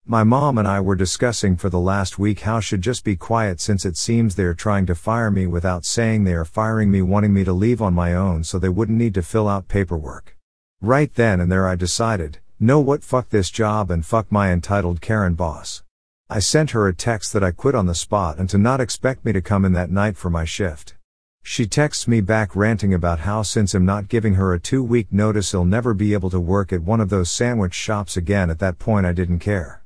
My 0.08 0.24
mom 0.24 0.60
and 0.60 0.68
I 0.68 0.82
were 0.82 0.94
discussing 0.94 1.56
for 1.56 1.68
the 1.68 1.80
last 1.80 2.20
week 2.20 2.42
how 2.42 2.60
should 2.60 2.84
just 2.84 3.04
be 3.04 3.16
quiet 3.16 3.60
since 3.60 3.86
it 3.86 3.98
seems 3.98 4.36
they're 4.36 4.54
trying 4.54 4.86
to 4.86 4.94
fire 4.94 5.32
me 5.32 5.48
without 5.48 5.84
saying 5.84 6.24
they 6.24 6.36
are 6.36 6.46
firing 6.46 6.92
me 6.92 7.02
wanting 7.02 7.34
me 7.34 7.44
to 7.44 7.52
leave 7.52 7.82
on 7.82 7.96
my 7.96 8.14
own 8.14 8.44
so 8.44 8.60
they 8.60 8.70
wouldn't 8.70 9.00
need 9.00 9.16
to 9.16 9.24
fill 9.24 9.48
out 9.48 9.68
paperwork. 9.68 10.38
Right 10.80 11.12
then 11.16 11.42
and 11.42 11.52
there 11.52 11.68
I 11.68 11.74
decided, 11.74 12.38
know 12.60 12.80
what 12.80 13.04
fuck 13.04 13.30
this 13.30 13.50
job 13.50 13.90
and 13.90 14.06
fuck 14.06 14.32
my 14.32 14.52
entitled 14.52 15.02
Karen 15.02 15.34
boss. 15.34 15.82
I 16.30 16.38
sent 16.38 16.70
her 16.72 16.88
a 16.88 16.94
text 16.94 17.34
that 17.34 17.44
I 17.44 17.50
quit 17.50 17.74
on 17.74 17.88
the 17.88 17.96
spot 17.96 18.38
and 18.38 18.48
to 18.52 18.60
not 18.60 18.80
expect 18.80 19.26
me 19.26 19.34
to 19.34 19.42
come 19.42 19.66
in 19.66 19.74
that 19.74 19.90
night 19.90 20.18
for 20.18 20.30
my 20.30 20.46
shift. 20.46 20.94
She 21.42 21.66
texts 21.66 22.08
me 22.08 22.22
back 22.22 22.56
ranting 22.56 22.94
about 22.94 23.22
how 23.22 23.42
since 23.42 23.74
I'm 23.74 23.86
not 23.88 24.08
giving 24.08 24.36
her 24.36 24.54
a 24.54 24.60
two 24.60 24.84
week 24.84 25.12
notice 25.12 25.50
he'll 25.50 25.66
never 25.66 25.96
be 25.96 26.14
able 26.14 26.30
to 26.30 26.40
work 26.40 26.72
at 26.72 26.84
one 26.84 27.02
of 27.02 27.10
those 27.10 27.32
sandwich 27.32 27.74
shops 27.74 28.16
again 28.16 28.52
at 28.52 28.60
that 28.60 28.78
point 28.78 29.08
I 29.08 29.12
didn't 29.12 29.40
care. 29.40 29.82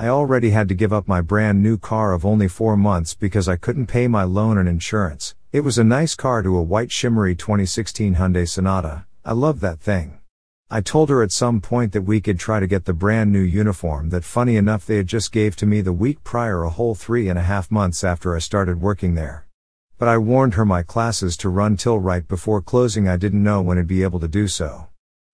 I 0.00 0.08
already 0.08 0.48
had 0.48 0.66
to 0.70 0.74
give 0.74 0.94
up 0.94 1.08
my 1.08 1.20
brand 1.20 1.62
new 1.62 1.76
car 1.76 2.14
of 2.14 2.24
only 2.24 2.48
four 2.48 2.74
months 2.74 3.12
because 3.12 3.46
I 3.46 3.56
couldn't 3.56 3.88
pay 3.88 4.08
my 4.08 4.24
loan 4.24 4.56
and 4.56 4.66
insurance. 4.66 5.34
It 5.52 5.60
was 5.60 5.76
a 5.76 5.84
nice 5.84 6.14
car 6.14 6.40
to 6.40 6.56
a 6.56 6.62
white 6.62 6.90
shimmery 6.90 7.34
2016 7.34 8.14
Hyundai 8.14 8.48
Sonata. 8.48 9.04
I 9.26 9.34
love 9.34 9.60
that 9.60 9.78
thing. 9.78 10.18
I 10.70 10.80
told 10.80 11.10
her 11.10 11.22
at 11.22 11.32
some 11.32 11.60
point 11.60 11.92
that 11.92 12.08
we 12.08 12.22
could 12.22 12.38
try 12.38 12.60
to 12.60 12.66
get 12.66 12.86
the 12.86 12.94
brand 12.94 13.30
new 13.30 13.42
uniform 13.42 14.08
that 14.08 14.24
funny 14.24 14.56
enough 14.56 14.86
they 14.86 14.96
had 14.96 15.06
just 15.06 15.32
gave 15.32 15.54
to 15.56 15.66
me 15.66 15.82
the 15.82 15.92
week 15.92 16.24
prior 16.24 16.62
a 16.62 16.70
whole 16.70 16.94
three 16.94 17.28
and 17.28 17.38
a 17.38 17.42
half 17.42 17.70
months 17.70 18.02
after 18.02 18.34
I 18.34 18.38
started 18.38 18.80
working 18.80 19.16
there. 19.16 19.46
But 19.98 20.08
I 20.08 20.16
warned 20.16 20.54
her 20.54 20.64
my 20.64 20.82
classes 20.82 21.36
to 21.36 21.50
run 21.50 21.76
till 21.76 21.98
right 21.98 22.26
before 22.26 22.62
closing 22.62 23.06
I 23.06 23.18
didn't 23.18 23.42
know 23.42 23.60
when 23.60 23.76
I'd 23.76 23.86
be 23.86 24.02
able 24.02 24.20
to 24.20 24.28
do 24.28 24.48
so. 24.48 24.86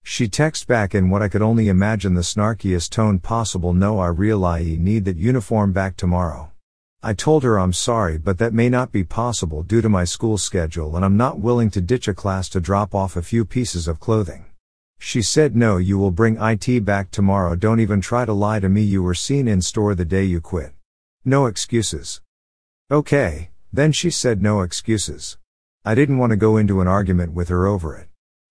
She 0.09 0.29
texted 0.29 0.69
back 0.69 0.95
in 0.95 1.11
what 1.11 1.21
I 1.21 1.29
could 1.29 1.43
only 1.43 1.67
imagine 1.67 2.15
the 2.15 2.21
snarkiest 2.21 2.91
tone 2.91 3.19
possible 3.19 3.75
No, 3.75 3.99
I 3.99 4.07
realize 4.07 4.65
you 4.65 4.79
need 4.79 5.05
that 5.05 5.17
uniform 5.17 5.73
back 5.73 5.97
tomorrow. 5.97 6.53
I 7.03 7.13
told 7.13 7.43
her 7.43 7.59
I'm 7.59 7.73
sorry, 7.73 8.17
but 8.17 8.39
that 8.39 8.55
may 8.55 8.69
not 8.69 8.93
be 8.93 9.03
possible 9.03 9.65
due 9.65 9.81
to 9.81 9.89
my 9.89 10.05
school 10.05 10.39
schedule 10.39 10.95
and 10.95 11.05
I'm 11.05 11.17
not 11.17 11.41
willing 11.41 11.71
to 11.71 11.81
ditch 11.81 12.07
a 12.07 12.15
class 12.15 12.49
to 12.51 12.61
drop 12.61 12.95
off 12.95 13.17
a 13.17 13.21
few 13.21 13.45
pieces 13.45 13.89
of 13.89 13.99
clothing. 13.99 14.45
She 15.01 15.23
said 15.23 15.57
no, 15.57 15.77
you 15.77 15.99
will 15.99 16.13
bring 16.13 16.41
IT 16.41 16.85
back 16.85 17.11
tomorrow. 17.11 17.57
Don't 17.57 17.81
even 17.81 18.01
try 18.01 18.25
to 18.25 18.33
lie 18.33 18.61
to 18.61 18.69
me. 18.69 18.83
You 18.83 19.03
were 19.03 19.13
seen 19.13 19.49
in 19.49 19.61
store 19.61 19.97
the 19.97 20.05
day 20.05 20.23
you 20.23 20.41
quit. 20.41 20.73
No 21.25 21.47
excuses. 21.47 22.21
Okay, 22.93 23.51
then 23.73 23.91
she 23.91 24.11
said 24.11 24.41
no 24.41 24.61
excuses. 24.61 25.37
I 25.85 25.97
didn't 25.97 26.19
want 26.19 26.31
to 26.31 26.37
go 26.37 26.59
into 26.59 26.81
an 26.81 26.87
argument 26.87 27.33
with 27.33 27.49
her 27.49 27.67
over 27.67 27.97
it. 27.97 28.07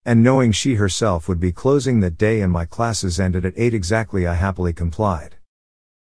And 0.07 0.21
knowing 0.21 0.51
she 0.51 0.75
herself 0.75 1.27
would 1.27 1.39
be 1.39 1.51
closing 1.51 1.99
that 2.01 2.15
day 2.15 2.41
and 2.41 2.53
my 2.53 2.65
classes 2.65 3.19
ended 3.19 3.43
at 3.43 3.57
8 3.57 3.73
exactly, 3.73 4.27
I 4.27 4.35
happily 4.35 4.71
complied. 4.71 5.37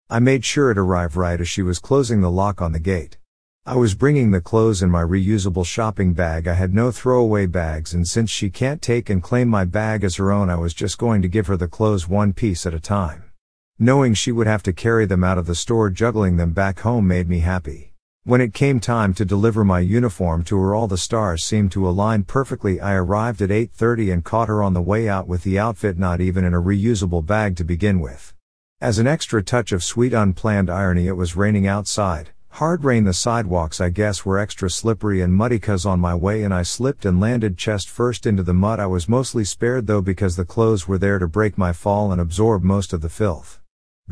I 0.10 0.20
made 0.20 0.44
sure 0.44 0.72
it 0.72 0.78
arrived 0.78 1.16
right 1.16 1.40
as 1.40 1.48
she 1.48 1.62
was 1.62 1.80
closing 1.80 2.20
the 2.20 2.30
lock 2.30 2.62
on 2.62 2.74
the 2.74 2.80
gate. 2.80 3.18
I 3.66 3.78
was 3.78 3.96
bringing 3.96 4.32
the 4.32 4.42
clothes 4.42 4.84
in 4.84 4.92
my 4.92 5.02
reusable 5.02 5.66
shopping 5.66 6.12
bag. 6.14 6.50
I 6.50 6.54
had 6.54 6.74
no 6.74 6.92
throwaway 6.92 7.46
bags, 7.46 7.94
and 7.94 8.06
since 8.06 8.30
she 8.30 8.50
can't 8.50 8.82
take 8.82 9.10
and 9.10 9.24
claim 9.24 9.48
my 9.48 9.64
bag 9.64 10.04
as 10.04 10.18
her 10.18 10.34
own, 10.34 10.50
I 10.50 10.58
was 10.58 10.74
just 10.74 10.98
going 10.98 11.22
to 11.22 11.30
give 11.30 11.48
her 11.48 11.56
the 11.56 11.70
clothes 11.70 12.06
one 12.06 12.34
piece 12.34 12.66
at 12.66 12.74
a 12.74 12.82
time. 12.82 13.32
Knowing 13.80 14.14
she 14.14 14.34
would 14.34 14.48
have 14.48 14.64
to 14.64 14.74
carry 14.74 15.06
them 15.06 15.24
out 15.24 15.38
of 15.38 15.46
the 15.46 15.56
store, 15.56 15.90
juggling 15.90 16.36
them 16.36 16.52
back 16.52 16.82
home 16.82 17.08
made 17.08 17.30
me 17.30 17.40
happy. 17.40 17.93
When 18.26 18.40
it 18.40 18.54
came 18.54 18.80
time 18.80 19.14
to 19.16 19.26
deliver 19.26 19.66
my 19.66 19.82
uniform 19.82 20.46
to 20.46 20.58
her 20.58 20.74
all 20.74 20.88
the 20.88 20.98
stars 20.98 21.44
seemed 21.44 21.74
to 21.74 21.86
align 21.86 22.24
perfectly. 22.24 22.80
I 22.80 22.94
arrived 22.94 23.42
at 23.42 23.52
8:30 23.52 24.14
and 24.14 24.24
caught 24.24 24.48
her 24.48 24.64
on 24.64 24.74
the 24.74 24.82
way 24.82 25.10
out 25.10 25.28
with 25.28 25.44
the 25.44 25.60
outfit 25.60 26.00
not 26.00 26.22
even 26.22 26.46
in 26.46 26.54
a 26.54 26.62
reusable 26.62 27.26
bag 27.26 27.58
to 27.58 27.66
begin 27.66 28.00
with. 28.00 28.34
As 28.80 28.98
an 28.98 29.08
extra 29.08 29.44
touch 29.44 29.74
of 29.74 29.84
sweet 29.84 30.14
unplanned 30.14 30.70
irony 30.70 31.08
it 31.08 31.18
was 31.18 31.36
raining 31.36 31.68
outside. 31.68 32.30
Hard 32.48 32.86
rain 32.86 33.04
the 33.04 33.14
sidewalks 33.14 33.82
I 33.82 33.90
guess 33.90 34.24
were 34.24 34.40
extra 34.40 34.70
slippery 34.70 35.20
and 35.20 35.34
muddy 35.34 35.60
cuz 35.60 35.86
on 35.86 36.00
my 36.00 36.16
way 36.16 36.44
and 36.44 36.54
I 36.54 36.64
slipped 36.64 37.04
and 37.04 37.20
landed 37.20 37.58
chest 37.58 37.90
first 37.90 38.26
into 38.26 38.44
the 38.44 38.54
mud 38.54 38.80
I 38.80 38.86
was 38.86 39.10
mostly 39.10 39.44
spared 39.44 39.86
though 39.86 40.02
because 40.02 40.38
the 40.38 40.46
clothes 40.46 40.88
were 40.88 40.98
there 40.98 41.20
to 41.20 41.28
break 41.28 41.58
my 41.58 41.74
fall 41.74 42.14
and 42.14 42.22
absorb 42.22 42.64
most 42.64 42.94
of 42.94 43.02
the 43.02 43.10
filth. 43.10 43.60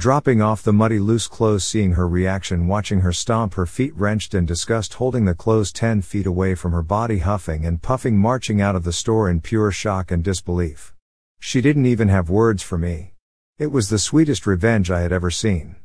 Dropping 0.02 0.42
off 0.42 0.64
the 0.64 0.74
muddy 0.74 0.98
loose 0.98 1.28
clothes, 1.28 1.64
seeing 1.64 1.92
her 1.92 2.08
reaction, 2.08 2.68
watching 2.68 3.02
her 3.02 3.14
stomp, 3.14 3.54
her 3.54 3.68
feet 3.68 3.96
wrenched 3.96 4.34
in 4.34 4.48
disgust, 4.48 4.96
holding 4.96 5.26
the 5.26 5.36
clothes 5.36 5.72
10 5.72 6.02
feet 6.02 6.26
away 6.26 6.56
from 6.56 6.72
her 6.72 6.82
body, 6.82 7.20
huffing 7.20 7.68
and 7.68 7.84
puffing, 7.84 8.18
marching 8.18 8.60
out 8.60 8.76
of 8.76 8.84
the 8.84 8.94
store 8.94 9.30
in 9.30 9.42
pure 9.42 9.72
shock 9.72 10.10
and 10.10 10.24
disbelief. 10.24 10.96
She 11.40 11.62
didn't 11.62 11.86
even 11.86 12.08
have 12.08 12.32
words 12.32 12.64
for 12.64 12.80
me. 12.80 13.14
It 13.60 13.68
was 13.68 13.90
the 13.90 14.00
sweetest 14.00 14.48
revenge 14.48 14.90
I 14.90 15.02
had 15.02 15.12
ever 15.12 15.30
seen. 15.30 15.76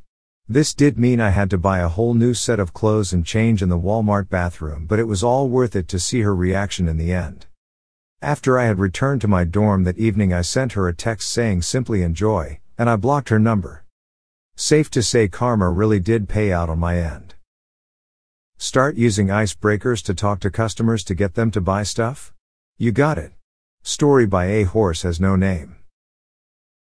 This 0.49 0.73
did 0.73 0.97
mean 0.97 1.21
I 1.21 1.29
had 1.29 1.51
to 1.51 1.59
buy 1.59 1.77
a 1.77 1.87
whole 1.87 2.15
new 2.15 2.33
set 2.33 2.59
of 2.59 2.73
clothes 2.73 3.13
and 3.13 3.23
change 3.23 3.61
in 3.61 3.69
the 3.69 3.77
Walmart 3.77 4.29
bathroom, 4.29 4.87
but 4.87 4.97
it 4.97 5.07
was 5.07 5.21
all 5.21 5.47
worth 5.47 5.75
it 5.75 5.87
to 5.89 5.99
see 5.99 6.21
her 6.21 6.35
reaction 6.35 6.87
in 6.87 6.97
the 6.97 7.13
end. 7.13 7.45
After 8.19 8.57
I 8.57 8.65
had 8.65 8.79
returned 8.79 9.21
to 9.21 9.27
my 9.27 9.43
dorm 9.43 9.83
that 9.83 9.99
evening, 9.99 10.33
I 10.33 10.41
sent 10.41 10.73
her 10.73 10.87
a 10.87 10.95
text 10.95 11.29
saying 11.29 11.61
simply 11.61 12.01
enjoy, 12.01 12.61
and 12.79 12.89
I 12.89 12.95
blocked 12.95 13.29
her 13.29 13.37
number. 13.37 13.83
Safe 14.59 14.89
to 14.89 15.03
say 15.03 15.27
karma 15.27 15.69
really 15.69 15.99
did 15.99 16.27
pay 16.27 16.51
out 16.51 16.67
on 16.67 16.79
my 16.79 16.97
end. 16.97 17.35
Start 18.57 18.95
using 18.95 19.27
icebreakers 19.27 20.03
to 20.05 20.15
talk 20.15 20.39
to 20.39 20.49
customers 20.49 21.03
to 21.03 21.13
get 21.13 21.35
them 21.35 21.51
to 21.51 21.61
buy 21.61 21.83
stuff? 21.83 22.33
You 22.75 22.91
got 22.91 23.19
it. 23.19 23.33
Story 23.83 24.25
by 24.25 24.45
A 24.45 24.63
Horse 24.63 25.03
Has 25.03 25.19
No 25.19 25.35
Name. 25.35 25.75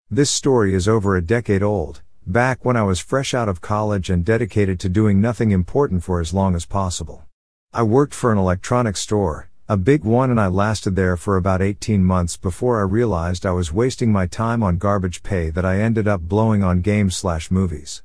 This 0.08 0.30
story 0.30 0.76
is 0.76 0.88
over 0.88 1.16
a 1.16 1.26
decade 1.26 1.64
old, 1.64 2.04
back 2.28 2.64
when 2.64 2.78
I 2.78 2.84
was 2.84 3.00
fresh 3.00 3.34
out 3.34 3.50
of 3.50 3.60
college 3.60 4.08
and 4.08 4.24
dedicated 4.24 4.80
to 4.82 4.88
doing 4.88 5.20
nothing 5.20 5.50
important 5.50 6.04
for 6.04 6.20
as 6.20 6.32
long 6.32 6.54
as 6.54 6.68
possible. 6.68 7.26
I 7.74 7.82
worked 7.82 8.14
for 8.14 8.32
an 8.32 8.38
electronics 8.38 9.00
store, 9.00 9.50
a 9.70 9.78
big 9.78 10.04
one 10.04 10.30
and 10.30 10.42
I 10.42 10.48
lasted 10.48 10.98
there 10.98 11.16
for 11.16 11.38
about 11.38 11.62
18 11.62 12.04
months 12.04 12.36
before 12.36 12.80
I 12.80 12.84
realized 12.84 13.46
I 13.46 13.52
was 13.52 13.72
wasting 13.72 14.12
my 14.12 14.28
time 14.28 14.62
on 14.62 14.78
garbage 14.78 15.24
pay 15.24 15.52
that 15.52 15.64
I 15.64 15.80
ended 15.80 16.06
up 16.06 16.20
blowing 16.20 16.62
on 16.62 16.82
games 16.82 17.16
slash 17.16 17.50
movies. 17.50 18.04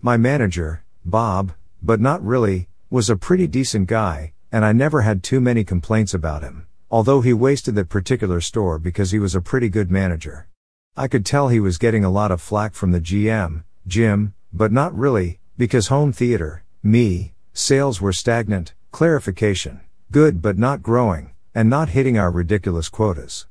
My 0.00 0.16
manager, 0.16 0.84
Bob, 1.04 1.52
but 1.82 2.00
not 2.00 2.24
really, 2.24 2.68
was 2.88 3.10
a 3.10 3.16
pretty 3.16 3.46
decent 3.46 3.86
guy, 3.86 4.32
and 4.50 4.64
I 4.64 4.72
never 4.72 5.02
had 5.02 5.22
too 5.22 5.42
many 5.42 5.62
complaints 5.62 6.14
about 6.14 6.42
him, 6.42 6.66
although 6.90 7.20
he 7.20 7.34
wasted 7.34 7.74
that 7.74 7.90
particular 7.90 8.40
store 8.40 8.78
because 8.78 9.10
he 9.10 9.18
was 9.18 9.34
a 9.34 9.42
pretty 9.42 9.68
good 9.68 9.90
manager. 9.90 10.48
I 10.96 11.06
could 11.06 11.26
tell 11.26 11.48
he 11.48 11.60
was 11.60 11.76
getting 11.76 12.02
a 12.02 12.10
lot 12.10 12.32
of 12.32 12.40
flack 12.40 12.72
from 12.72 12.92
the 12.92 13.00
GM, 13.00 13.62
Jim, 13.86 14.32
but 14.54 14.72
not 14.72 14.96
really, 14.96 15.38
because 15.58 15.88
home 15.88 16.14
theater, 16.14 16.64
me, 16.82 17.34
sales 17.52 18.00
were 18.00 18.14
stagnant, 18.14 18.72
clarification 18.90 19.82
good 20.10 20.40
but 20.40 20.56
not 20.56 20.82
growing, 20.82 21.32
and 21.54 21.68
not 21.68 21.90
hitting 21.90 22.16
our 22.16 22.30
ridiculous 22.30 22.88
quotas. 22.88 23.46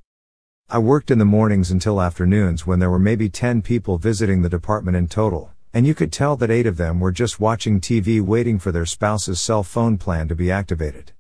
I 0.68 0.80
worked 0.80 1.12
in 1.12 1.20
the 1.20 1.24
mornings 1.26 1.70
until 1.70 2.02
afternoons 2.02 2.66
when 2.66 2.80
there 2.80 2.90
were 2.90 2.98
maybe 2.98 3.30
10 3.30 3.62
people 3.62 4.00
visiting 4.00 4.42
the 4.42 4.50
department 4.50 4.98
in 4.98 5.08
total, 5.08 5.52
and 5.72 5.86
you 5.86 5.94
could 5.94 6.12
tell 6.12 6.36
that 6.38 6.50
8 6.50 6.66
of 6.66 6.78
them 6.78 7.00
were 7.00 7.12
just 7.12 7.40
watching 7.40 7.80
TV 7.80 8.20
waiting 8.20 8.58
for 8.58 8.72
their 8.72 8.88
spouse's 8.88 9.40
cell 9.40 9.62
phone 9.62 10.00
plan 10.00 10.28
to 10.30 10.36
be 10.36 10.50
activated. 10.50 11.12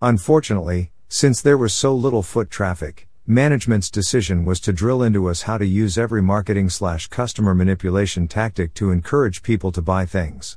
Unfortunately, 0.00 0.90
since 1.06 1.42
there 1.42 1.58
was 1.58 1.74
so 1.74 1.94
little 1.94 2.22
foot 2.22 2.48
traffic, 2.48 3.06
management's 3.26 3.90
decision 3.90 4.46
was 4.46 4.58
to 4.60 4.72
drill 4.72 5.02
into 5.02 5.28
us 5.28 5.42
how 5.42 5.58
to 5.58 5.66
use 5.66 5.98
every 5.98 6.22
marketing 6.22 6.70
slash 6.70 7.08
customer 7.08 7.54
manipulation 7.54 8.26
tactic 8.26 8.72
to 8.72 8.90
encourage 8.90 9.42
people 9.42 9.70
to 9.70 9.82
buy 9.82 10.06
things. 10.06 10.56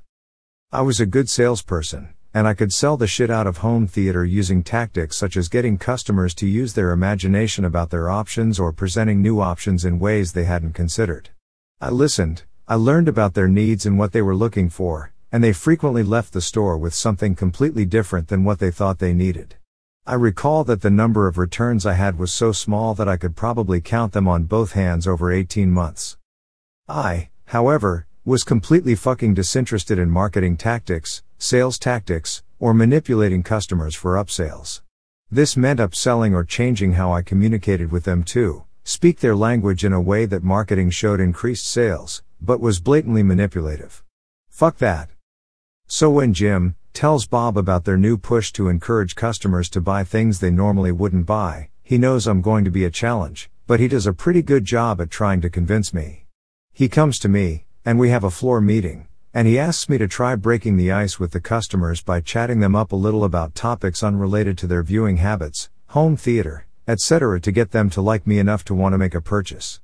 I 0.71 0.81
was 0.81 1.01
a 1.01 1.05
good 1.05 1.29
salesperson, 1.29 2.14
and 2.35 2.49
I 2.49 2.53
could 2.53 2.73
sell 2.73 2.97
the 2.97 3.07
shit 3.07 3.29
out 3.29 3.47
of 3.47 3.59
home 3.59 3.87
theater 3.87 4.25
using 4.25 4.61
tactics 4.61 5.15
such 5.15 5.37
as 5.37 5.47
getting 5.47 5.77
customers 5.77 6.35
to 6.35 6.45
use 6.45 6.73
their 6.73 6.91
imagination 6.91 7.63
about 7.63 7.91
their 7.91 8.09
options 8.09 8.59
or 8.59 8.73
presenting 8.73 9.21
new 9.21 9.39
options 9.39 9.85
in 9.85 9.99
ways 9.99 10.33
they 10.33 10.43
hadn't 10.43 10.73
considered. 10.73 11.29
I 11.79 11.91
listened, 11.91 12.43
I 12.67 12.75
learned 12.75 13.07
about 13.07 13.35
their 13.35 13.47
needs 13.47 13.85
and 13.85 13.97
what 13.97 14.11
they 14.11 14.21
were 14.21 14.35
looking 14.35 14.69
for, 14.69 15.13
and 15.31 15.41
they 15.41 15.53
frequently 15.53 16.03
left 16.03 16.33
the 16.33 16.41
store 16.41 16.77
with 16.77 16.93
something 16.93 17.35
completely 17.35 17.85
different 17.85 18.27
than 18.27 18.43
what 18.43 18.59
they 18.59 18.69
thought 18.69 18.99
they 18.99 19.13
needed. 19.13 19.55
I 20.05 20.15
recall 20.15 20.65
that 20.65 20.81
the 20.81 20.89
number 20.89 21.27
of 21.27 21.37
returns 21.37 21.85
I 21.85 21.93
had 21.93 22.19
was 22.19 22.33
so 22.33 22.51
small 22.51 22.93
that 22.95 23.07
I 23.07 23.15
could 23.15 23.37
probably 23.37 23.79
count 23.79 24.11
them 24.11 24.27
on 24.27 24.43
both 24.43 24.73
hands 24.73 25.07
over 25.07 25.31
18 25.31 25.71
months. 25.71 26.17
I, 26.89 27.29
however, 27.45 28.07
was 28.25 28.43
completely 28.43 28.95
fucking 28.95 29.35
disinterested 29.35 29.97
in 29.97 30.09
marketing 30.09 30.57
tactics, 30.57 31.23
sales 31.37 31.77
tactics, 31.77 32.43
or 32.59 32.73
manipulating 32.73 33.43
customers 33.43 33.95
for 33.95 34.15
upsales. 34.15 34.81
This 35.31 35.57
meant 35.57 35.79
upselling 35.79 36.33
or 36.33 36.43
changing 36.43 36.93
how 36.93 37.11
I 37.11 37.21
communicated 37.21 37.91
with 37.91 38.03
them 38.03 38.23
too, 38.23 38.63
speak 38.83 39.19
their 39.19 39.35
language 39.35 39.83
in 39.83 39.93
a 39.93 40.01
way 40.01 40.25
that 40.25 40.43
marketing 40.43 40.91
showed 40.91 41.19
increased 41.19 41.67
sales, 41.67 42.23
but 42.41 42.59
was 42.59 42.79
blatantly 42.79 43.23
manipulative. 43.23 44.03
Fuck 44.49 44.77
that. 44.77 45.09
So 45.87 46.09
when 46.09 46.33
Jim 46.33 46.75
tells 46.93 47.25
Bob 47.25 47.57
about 47.57 47.83
their 47.83 47.97
new 47.97 48.17
push 48.17 48.51
to 48.53 48.69
encourage 48.69 49.15
customers 49.15 49.69
to 49.69 49.81
buy 49.81 50.03
things 50.03 50.39
they 50.39 50.51
normally 50.51 50.91
wouldn't 50.91 51.25
buy, 51.25 51.69
he 51.83 51.97
knows 51.97 52.25
I'm 52.25 52.41
going 52.41 52.63
to 52.63 52.71
be 52.71 52.85
a 52.85 52.89
challenge, 52.89 53.49
but 53.67 53.79
he 53.79 53.87
does 53.87 54.07
a 54.07 54.13
pretty 54.13 54.41
good 54.41 54.63
job 54.63 55.01
at 55.01 55.11
trying 55.11 55.41
to 55.41 55.49
convince 55.49 55.93
me. 55.93 56.25
He 56.71 56.87
comes 56.87 57.19
to 57.19 57.29
me, 57.29 57.65
and 57.83 57.99
we 57.99 58.09
have 58.09 58.23
a 58.23 58.31
floor 58.31 58.61
meeting, 58.61 59.07
and 59.35 59.49
he 59.49 59.59
asks 59.59 59.89
me 59.89 59.97
to 59.97 60.07
try 60.07 60.33
breaking 60.33 60.77
the 60.77 60.93
ice 60.93 61.19
with 61.19 61.31
the 61.31 61.41
customers 61.41 62.01
by 62.01 62.21
chatting 62.21 62.61
them 62.61 62.73
up 62.73 62.93
a 62.93 62.95
little 62.95 63.25
about 63.25 63.53
topics 63.53 64.01
unrelated 64.01 64.57
to 64.57 64.65
their 64.65 64.81
viewing 64.81 65.17
habits, 65.17 65.69
home 65.87 66.15
theater, 66.15 66.65
etc. 66.87 67.41
to 67.41 67.51
get 67.51 67.71
them 67.71 67.89
to 67.89 68.01
like 68.01 68.25
me 68.25 68.39
enough 68.39 68.63
to 68.63 68.73
want 68.73 68.93
to 68.93 68.97
make 68.97 69.13
a 69.13 69.19
purchase. 69.19 69.81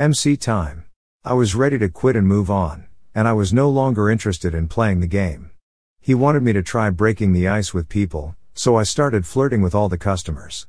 MC 0.00 0.36
time. 0.36 0.84
I 1.24 1.34
was 1.34 1.54
ready 1.54 1.78
to 1.78 1.88
quit 1.88 2.16
and 2.16 2.26
move 2.26 2.50
on, 2.50 2.88
and 3.14 3.28
I 3.28 3.34
was 3.34 3.52
no 3.52 3.70
longer 3.70 4.10
interested 4.10 4.52
in 4.52 4.66
playing 4.66 4.98
the 4.98 5.06
game. 5.06 5.52
He 6.00 6.12
wanted 6.12 6.42
me 6.42 6.52
to 6.52 6.62
try 6.62 6.90
breaking 6.90 7.34
the 7.34 7.46
ice 7.46 7.72
with 7.72 7.88
people, 7.88 8.34
so 8.52 8.74
I 8.74 8.82
started 8.82 9.26
flirting 9.26 9.62
with 9.62 9.76
all 9.76 9.88
the 9.88 9.96
customers. 9.96 10.66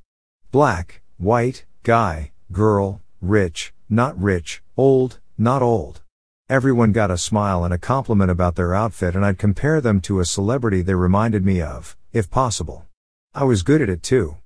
Black, 0.52 1.02
white, 1.18 1.66
guy, 1.82 2.32
girl, 2.52 3.02
rich, 3.22 3.74
not 3.90 4.16
rich, 4.22 4.62
old, 4.78 5.20
not 5.36 5.64
old. 5.64 6.03
Everyone 6.54 6.92
got 6.92 7.10
a 7.10 7.18
smile 7.18 7.64
and 7.66 7.74
a 7.74 7.80
compliment 7.80 8.30
about 8.30 8.54
their 8.54 8.76
outfit, 8.76 9.16
and 9.16 9.26
I'd 9.26 9.40
compare 9.40 9.82
them 9.82 10.00
to 10.02 10.20
a 10.20 10.24
celebrity 10.24 10.84
they 10.84 10.94
reminded 10.94 11.44
me 11.44 11.62
of, 11.62 11.98
if 12.12 12.30
possible. 12.30 12.86
I 13.34 13.44
was 13.44 13.64
good 13.64 13.82
at 13.82 13.90
it 13.90 14.04
too. 14.04 14.38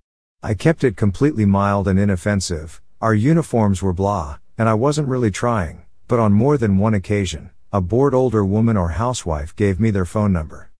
I 0.41 0.53
kept 0.53 0.85
it 0.85 0.95
completely 0.95 1.43
mild 1.43 1.85
and 1.85 1.99
inoffensive, 1.99 2.81
our 3.01 3.13
uniforms 3.13 3.81
were 3.81 3.91
blah, 3.91 4.37
and 4.57 4.69
I 4.69 4.73
wasn't 4.73 5.09
really 5.09 5.31
trying, 5.31 5.81
but 6.07 6.17
on 6.17 6.31
more 6.31 6.57
than 6.57 6.77
one 6.77 6.93
occasion, 6.93 7.49
a 7.73 7.81
bored 7.81 8.13
older 8.13 8.45
woman 8.45 8.77
or 8.77 8.91
housewife 8.91 9.53
gave 9.53 9.77
me 9.77 9.91
their 9.91 10.05
phone 10.05 10.31
number. 10.31 10.71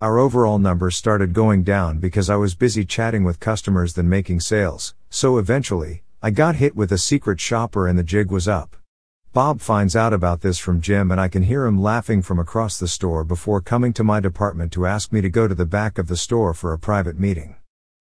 Our 0.00 0.18
overall 0.18 0.58
numbers 0.58 0.96
started 0.96 1.32
going 1.32 1.62
down 1.62 2.00
because 2.00 2.28
I 2.28 2.34
was 2.34 2.56
busy 2.56 2.84
chatting 2.84 3.22
with 3.22 3.38
customers 3.38 3.94
than 3.94 4.08
making 4.08 4.40
sales, 4.40 4.96
so 5.10 5.38
eventually, 5.38 6.02
I 6.20 6.30
got 6.30 6.56
hit 6.56 6.74
with 6.74 6.90
a 6.90 6.98
secret 6.98 7.38
shopper 7.38 7.86
and 7.86 7.96
the 7.96 8.02
jig 8.02 8.32
was 8.32 8.48
up. 8.48 8.76
Bob 9.36 9.60
finds 9.60 9.94
out 9.94 10.14
about 10.14 10.40
this 10.40 10.56
from 10.56 10.80
Jim 10.80 11.10
and 11.10 11.20
I 11.20 11.28
can 11.28 11.42
hear 11.42 11.66
him 11.66 11.78
laughing 11.78 12.22
from 12.22 12.38
across 12.38 12.78
the 12.78 12.88
store 12.88 13.22
before 13.22 13.60
coming 13.60 13.92
to 13.92 14.02
my 14.02 14.18
department 14.18 14.72
to 14.72 14.86
ask 14.86 15.12
me 15.12 15.20
to 15.20 15.28
go 15.28 15.46
to 15.46 15.54
the 15.54 15.66
back 15.66 15.98
of 15.98 16.08
the 16.08 16.16
store 16.16 16.54
for 16.54 16.72
a 16.72 16.78
private 16.78 17.20
meeting. 17.20 17.56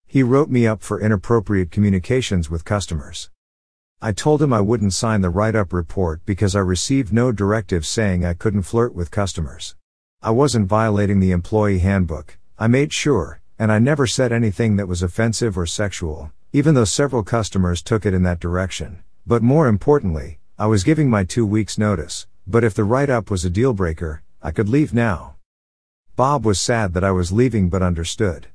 He 0.07 0.23
wrote 0.23 0.49
me 0.49 0.65
up 0.65 0.81
for 0.81 1.01
inappropriate 1.01 1.71
communications 1.71 2.49
with 2.49 2.63
customers. 2.63 3.31
I 4.01 4.13
told 4.13 4.41
him 4.41 4.53
I 4.53 4.61
wouldn't 4.61 4.93
sign 4.93 5.19
the 5.19 5.29
write 5.29 5.57
up 5.57 5.73
report 5.73 6.21
because 6.25 6.55
I 6.55 6.59
received 6.59 7.11
no 7.11 7.33
directive 7.33 7.85
saying 7.85 8.23
I 8.23 8.33
couldn't 8.33 8.61
flirt 8.61 8.95
with 8.95 9.11
customers. 9.11 9.75
I 10.21 10.31
wasn't 10.31 10.69
violating 10.69 11.19
the 11.19 11.33
employee 11.33 11.79
handbook, 11.79 12.37
I 12.57 12.67
made 12.67 12.93
sure, 12.93 13.41
and 13.59 13.73
I 13.73 13.79
never 13.79 14.07
said 14.07 14.31
anything 14.31 14.77
that 14.77 14.87
was 14.87 15.03
offensive 15.03 15.57
or 15.57 15.65
sexual, 15.65 16.31
even 16.53 16.75
though 16.75 16.85
several 16.85 17.23
customers 17.23 17.81
took 17.81 18.05
it 18.05 18.13
in 18.13 18.23
that 18.23 18.39
direction. 18.39 19.03
But 19.27 19.43
more 19.43 19.67
importantly, 19.67 20.39
I 20.57 20.67
was 20.67 20.85
giving 20.85 21.09
my 21.09 21.25
two 21.25 21.45
weeks 21.45 21.77
notice, 21.77 22.27
but 22.47 22.63
if 22.63 22.73
the 22.73 22.85
write 22.85 23.09
up 23.09 23.29
was 23.29 23.43
a 23.43 23.49
deal 23.49 23.73
breaker, 23.73 24.23
I 24.41 24.51
could 24.51 24.69
leave 24.69 24.93
now. 24.93 25.35
Bob 26.15 26.45
was 26.45 26.61
sad 26.61 26.93
that 26.93 27.03
I 27.03 27.11
was 27.11 27.33
leaving 27.33 27.67
but 27.67 27.81
understood. 27.81 28.47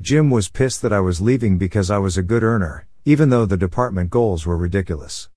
Jim 0.00 0.30
was 0.30 0.48
pissed 0.48 0.82
that 0.82 0.92
I 0.92 0.98
was 0.98 1.20
leaving 1.20 1.56
because 1.56 1.92
I 1.92 1.98
was 1.98 2.18
a 2.18 2.24
good 2.24 2.42
earner, 2.42 2.88
even 3.04 3.28
though 3.28 3.46
the 3.46 3.56
department 3.56 4.10
goals 4.10 4.44
were 4.44 4.56
ridiculous. 4.56 5.28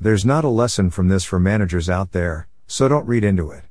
There's 0.00 0.24
not 0.24 0.42
a 0.42 0.48
lesson 0.48 0.88
from 0.88 1.08
this 1.08 1.22
for 1.22 1.38
managers 1.38 1.90
out 1.90 2.12
there, 2.12 2.48
so 2.66 2.88
don't 2.88 3.06
read 3.06 3.22
into 3.22 3.50
it. 3.50 3.64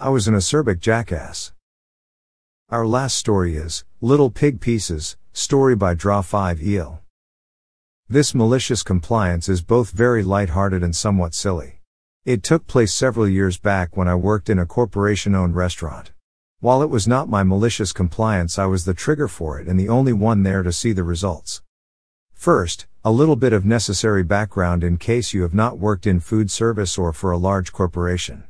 I 0.00 0.08
was 0.08 0.26
an 0.28 0.34
acerbic 0.34 0.80
jackass. 0.80 1.52
Our 2.70 2.86
last 2.86 3.14
story 3.14 3.56
is 3.56 3.84
Little 4.00 4.30
Pig 4.30 4.58
Pieces, 4.58 5.18
story 5.34 5.76
by 5.76 5.92
Draw 5.92 6.22
5 6.22 6.62
Eel. 6.62 7.02
This 8.08 8.36
malicious 8.36 8.84
compliance 8.84 9.48
is 9.48 9.62
both 9.62 9.90
very 9.90 10.22
light-hearted 10.22 10.80
and 10.84 10.94
somewhat 10.94 11.34
silly. 11.34 11.80
It 12.24 12.44
took 12.44 12.68
place 12.68 12.94
several 12.94 13.26
years 13.26 13.58
back 13.58 13.96
when 13.96 14.06
I 14.06 14.14
worked 14.14 14.48
in 14.48 14.60
a 14.60 14.64
corporation-owned 14.64 15.56
restaurant. 15.56 16.12
While 16.60 16.82
it 16.82 16.88
was 16.88 17.08
not 17.08 17.28
my 17.28 17.42
malicious 17.42 17.92
compliance, 17.92 18.60
I 18.60 18.66
was 18.66 18.84
the 18.84 18.94
trigger 18.94 19.26
for 19.26 19.58
it 19.58 19.66
and 19.66 19.78
the 19.78 19.88
only 19.88 20.12
one 20.12 20.44
there 20.44 20.62
to 20.62 20.72
see 20.72 20.92
the 20.92 21.02
results. 21.02 21.62
First, 22.32 22.86
a 23.04 23.10
little 23.10 23.34
bit 23.34 23.52
of 23.52 23.64
necessary 23.64 24.22
background 24.22 24.84
in 24.84 24.98
case 24.98 25.34
you 25.34 25.42
have 25.42 25.54
not 25.54 25.80
worked 25.80 26.06
in 26.06 26.20
food 26.20 26.48
service 26.48 26.96
or 26.96 27.12
for 27.12 27.32
a 27.32 27.36
large 27.36 27.72
corporation. 27.72 28.44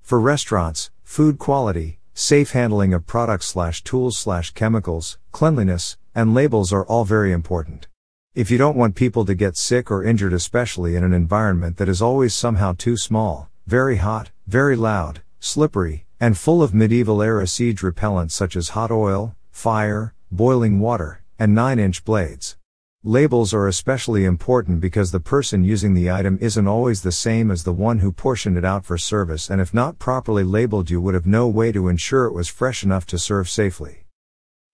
For 0.00 0.20
restaurants, 0.20 0.92
food 1.02 1.36
quality, 1.36 1.98
safe 2.14 2.52
handling 2.52 2.94
of 2.94 3.08
products 3.08 3.46
slash 3.46 3.82
tools 3.82 4.16
slash 4.16 4.52
chemicals, 4.52 5.18
cleanliness, 5.32 5.96
and 6.14 6.32
labels 6.32 6.72
are 6.72 6.86
all 6.86 7.04
very 7.04 7.32
important. 7.32 7.88
If 8.32 8.48
you 8.48 8.58
don't 8.58 8.76
want 8.76 8.94
people 8.94 9.24
to 9.24 9.34
get 9.34 9.56
sick 9.56 9.90
or 9.90 10.04
injured, 10.04 10.32
especially 10.32 10.94
in 10.94 11.02
an 11.02 11.12
environment 11.12 11.78
that 11.78 11.88
is 11.88 12.00
always 12.00 12.32
somehow 12.32 12.74
too 12.78 12.96
small, 12.96 13.50
very 13.66 13.96
hot, 13.96 14.30
very 14.46 14.76
loud, 14.76 15.22
slippery, 15.40 16.06
and 16.20 16.38
full 16.38 16.62
of 16.62 16.72
medieval 16.72 17.22
era 17.22 17.48
siege 17.48 17.80
repellents 17.80 18.30
such 18.30 18.54
as 18.54 18.68
hot 18.68 18.92
oil, 18.92 19.34
fire, 19.50 20.14
boiling 20.30 20.78
water, 20.78 21.22
and 21.40 21.56
9 21.56 21.80
inch 21.80 22.04
blades. 22.04 22.56
Labels 23.02 23.52
are 23.52 23.66
especially 23.66 24.24
important 24.24 24.80
because 24.80 25.10
the 25.10 25.18
person 25.18 25.64
using 25.64 25.94
the 25.94 26.08
item 26.08 26.38
isn't 26.40 26.68
always 26.68 27.02
the 27.02 27.10
same 27.10 27.50
as 27.50 27.64
the 27.64 27.72
one 27.72 27.98
who 27.98 28.12
portioned 28.12 28.56
it 28.56 28.64
out 28.64 28.84
for 28.84 28.96
service, 28.96 29.50
and 29.50 29.60
if 29.60 29.74
not 29.74 29.98
properly 29.98 30.44
labeled, 30.44 30.88
you 30.88 31.00
would 31.00 31.14
have 31.14 31.26
no 31.26 31.48
way 31.48 31.72
to 31.72 31.88
ensure 31.88 32.26
it 32.26 32.34
was 32.34 32.46
fresh 32.46 32.84
enough 32.84 33.06
to 33.06 33.18
serve 33.18 33.50
safely. 33.50 34.04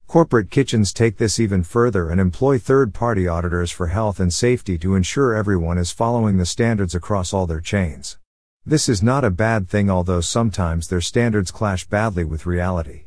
Corporate 0.08 0.50
kitchens 0.50 0.92
take 0.92 1.16
this 1.16 1.40
even 1.40 1.64
further 1.64 2.10
and 2.10 2.20
employ 2.20 2.60
third 2.60 2.94
party 2.94 3.26
auditors 3.26 3.72
for 3.72 3.88
health 3.88 4.20
and 4.20 4.32
safety 4.32 4.78
to 4.78 4.94
ensure 4.94 5.34
everyone 5.34 5.78
is 5.78 5.90
following 5.90 6.36
the 6.36 6.46
standards 6.46 6.94
across 6.94 7.34
all 7.34 7.44
their 7.44 7.60
chains. 7.60 8.16
This 8.64 8.88
is 8.88 9.02
not 9.02 9.24
a 9.24 9.30
bad 9.30 9.68
thing, 9.68 9.90
although 9.90 10.20
sometimes 10.20 10.86
their 10.86 11.00
standards 11.00 11.50
clash 11.50 11.88
badly 11.88 12.22
with 12.22 12.46
reality. 12.46 13.06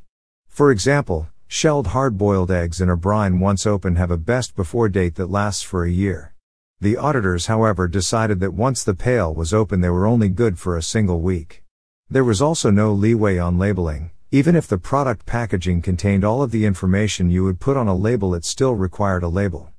For 0.50 0.72
example, 0.72 1.30
shelled 1.48 1.88
hard 1.88 2.18
boiled 2.18 2.52
eggs 2.52 2.82
in 2.82 2.90
a 2.90 2.98
brine 2.98 3.40
once 3.40 3.66
open 3.66 3.96
have 3.96 4.12
a 4.12 4.18
best 4.18 4.54
before 4.58 4.90
date 4.90 5.16
that 5.16 5.32
lasts 5.32 5.64
for 5.64 5.86
a 5.86 5.90
year. 5.90 6.36
The 6.82 6.98
auditors, 6.98 7.46
however, 7.46 7.88
decided 7.88 8.42
that 8.42 8.54
once 8.54 8.84
the 8.84 8.94
pail 8.94 9.34
was 9.34 9.54
open, 9.54 9.80
they 9.80 9.90
were 9.90 10.06
only 10.06 10.28
good 10.28 10.60
for 10.60 10.76
a 10.76 10.84
single 10.84 11.22
week. 11.22 11.64
There 12.10 12.26
was 12.26 12.42
also 12.42 12.70
no 12.72 12.92
leeway 12.92 13.38
on 13.38 13.58
labeling. 13.58 14.12
Even 14.32 14.56
if 14.56 14.68
the 14.68 14.78
product 14.78 15.26
packaging 15.26 15.82
contained 15.82 16.24
all 16.24 16.44
of 16.44 16.52
the 16.52 16.64
information 16.64 17.32
you 17.32 17.44
would 17.44 17.60
put 17.60 17.76
on 17.76 17.88
a 17.88 17.96
label, 17.96 18.36
it 18.36 18.46
still 18.46 18.76
required 18.76 19.24
a 19.24 19.28
label. 19.28 19.72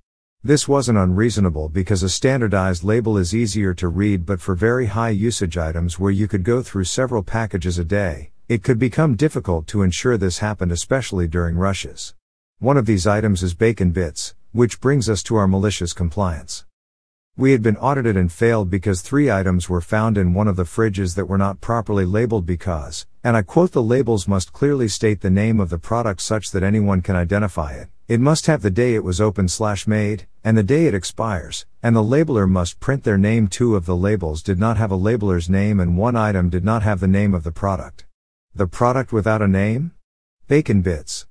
This 0.42 0.66
wasn't 0.66 0.99
unreasonable 0.99 1.69
because 1.69 2.02
a 2.02 2.09
standardized 2.09 2.83
label 2.83 3.16
is 3.16 3.33
easier 3.33 3.75
to 3.75 3.87
read, 3.87 4.26
but 4.26 4.40
for 4.40 4.57
very 4.57 4.87
high 4.87 5.11
usage 5.11 5.57
items 5.57 6.00
where 6.00 6.11
you 6.11 6.26
could 6.26 6.42
go 6.42 6.62
through 6.62 6.83
several 6.83 7.23
packages 7.23 7.78
a 7.78 7.85
day, 7.85 8.33
it 8.49 8.64
could 8.64 8.80
become 8.80 9.14
difficult 9.14 9.69
to 9.69 9.83
ensure 9.83 10.19
this 10.19 10.38
happened, 10.38 10.73
especially 10.73 11.28
during 11.28 11.54
rushes. 11.54 12.16
One 12.59 12.76
of 12.76 12.87
these 12.87 13.07
items 13.07 13.45
is 13.45 13.54
bacon 13.54 13.92
bits, 13.92 14.35
which 14.50 14.80
brings 14.80 15.09
us 15.09 15.23
to 15.25 15.37
our 15.37 15.47
malicious 15.47 15.92
compliance. 15.92 16.64
We 17.40 17.52
had 17.52 17.62
been 17.62 17.78
audited 17.78 18.18
and 18.18 18.30
failed 18.30 18.68
because 18.68 19.00
three 19.00 19.30
items 19.30 19.66
were 19.66 19.80
found 19.80 20.18
in 20.18 20.35
one 20.35 20.47
of 20.47 20.56
the 20.56 20.64
fridges 20.64 21.14
that 21.14 21.25
were 21.25 21.38
not 21.38 21.62
properly 21.62 22.04
labeled 22.04 22.44
because, 22.44 23.06
and 23.25 23.35
I 23.35 23.40
quote, 23.40 23.73
the 23.73 23.82
labels 23.82 24.28
must 24.28 24.52
clearly 24.52 24.88
state 24.88 25.22
the 25.22 25.31
name 25.31 25.59
of 25.59 25.70
the 25.70 25.79
product 25.79 26.20
such 26.20 26.50
that 26.50 26.62
anyone 26.62 27.00
can 27.00 27.16
identify 27.16 27.72
it. 27.72 27.88
It 28.09 28.20
must 28.20 28.44
have 28.44 28.61
the 28.61 28.70
day 28.70 28.94
it 28.94 29.05
was 29.05 29.22
opened 29.22 29.50
slash 29.50 29.87
made, 29.87 30.26
and 30.44 30.55
the 30.55 30.62
day 30.62 30.85
it 30.85 30.92
expires, 30.92 31.64
and 31.83 31.96
the 31.96 32.03
labeler 32.03 32.46
must 32.46 32.79
print 32.79 33.05
their 33.05 33.16
name. 33.16 33.48
Two 33.48 33.74
of 33.74 33.87
the 33.87 33.96
labels 33.96 34.42
did 34.42 34.59
not 34.59 34.76
have 34.76 34.92
a 34.92 34.98
labeler's 34.98 35.48
name 35.48 35.81
and 35.81 35.96
one 35.96 36.16
item 36.16 36.50
did 36.50 36.62
not 36.62 36.83
have 36.83 37.00
the 37.00 37.09
name 37.09 37.33
of 37.33 37.42
the 37.42 37.50
product. 37.50 38.05
The 38.55 38.66
product 38.66 39.14
without 39.14 39.40
a 39.40 39.48
name? 39.48 39.92
Bacon 40.46 40.83
Bits. 40.83 41.26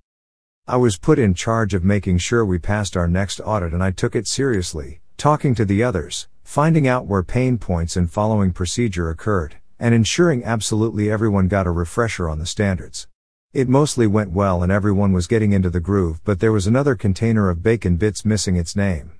I 0.67 0.77
was 0.77 0.97
put 0.97 1.19
in 1.19 1.35
charge 1.35 1.75
of 1.75 1.83
making 1.83 2.17
sure 2.17 2.43
we 2.43 2.57
passed 2.57 2.97
our 2.97 3.07
next 3.07 3.39
audit 3.45 3.73
and 3.73 3.83
I 3.83 3.91
took 3.91 4.15
it 4.15 4.25
seriously, 4.25 5.01
talking 5.19 5.53
to 5.53 5.65
the 5.65 5.83
others, 5.83 6.29
finding 6.43 6.87
out 6.87 7.05
where 7.05 7.21
pain 7.21 7.57
points 7.57 7.97
and 7.97 8.09
following 8.09 8.53
procedure 8.53 9.09
occurred, 9.09 9.57
and 9.77 9.93
ensuring 9.93 10.45
absolutely 10.45 11.11
everyone 11.11 11.49
got 11.49 11.67
a 11.67 11.71
refresher 11.71 12.29
on 12.29 12.39
the 12.39 12.45
standards. 12.45 13.05
It 13.51 13.67
mostly 13.67 14.07
went 14.07 14.31
well 14.31 14.63
and 14.63 14.71
everyone 14.71 15.11
was 15.11 15.27
getting 15.27 15.51
into 15.51 15.69
the 15.69 15.81
groove, 15.81 16.23
but 16.23 16.39
there 16.39 16.53
was 16.53 16.67
another 16.67 16.95
container 16.95 17.49
of 17.49 17.61
bacon 17.61 17.97
bits 17.97 18.23
missing 18.23 18.55
its 18.55 18.77
name. 18.77 19.11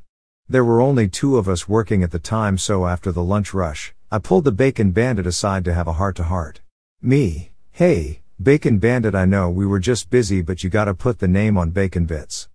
There 0.48 0.64
were 0.64 0.80
only 0.80 1.10
two 1.10 1.38
of 1.38 1.50
us 1.50 1.68
working 1.68 2.02
at 2.02 2.12
the 2.12 2.18
time, 2.18 2.58
so 2.58 2.88
after 2.88 3.12
the 3.12 3.22
lunch 3.22 3.54
rush, 3.54 3.94
I 4.10 4.20
pulled 4.20 4.46
the 4.46 4.54
bacon 4.54 4.92
bandit 4.92 5.28
aside 5.28 5.66
to 5.66 5.74
have 5.74 5.88
a 5.88 5.94
heart 5.94 6.16
to 6.16 6.24
heart. 6.24 6.62
Me, 7.02 7.52
hey, 7.74 8.22
bacon 8.42 8.80
bandit, 8.80 9.16
I 9.16 9.26
know 9.26 9.50
we 9.50 9.66
were 9.66 9.80
just 9.80 10.10
busy, 10.10 10.42
but 10.42 10.64
you 10.64 10.70
gotta 10.70 10.94
put 10.94 11.20
the 11.20 11.28
name 11.28 11.58
on 11.58 11.72
bacon 11.72 12.06
bits. 12.06 12.48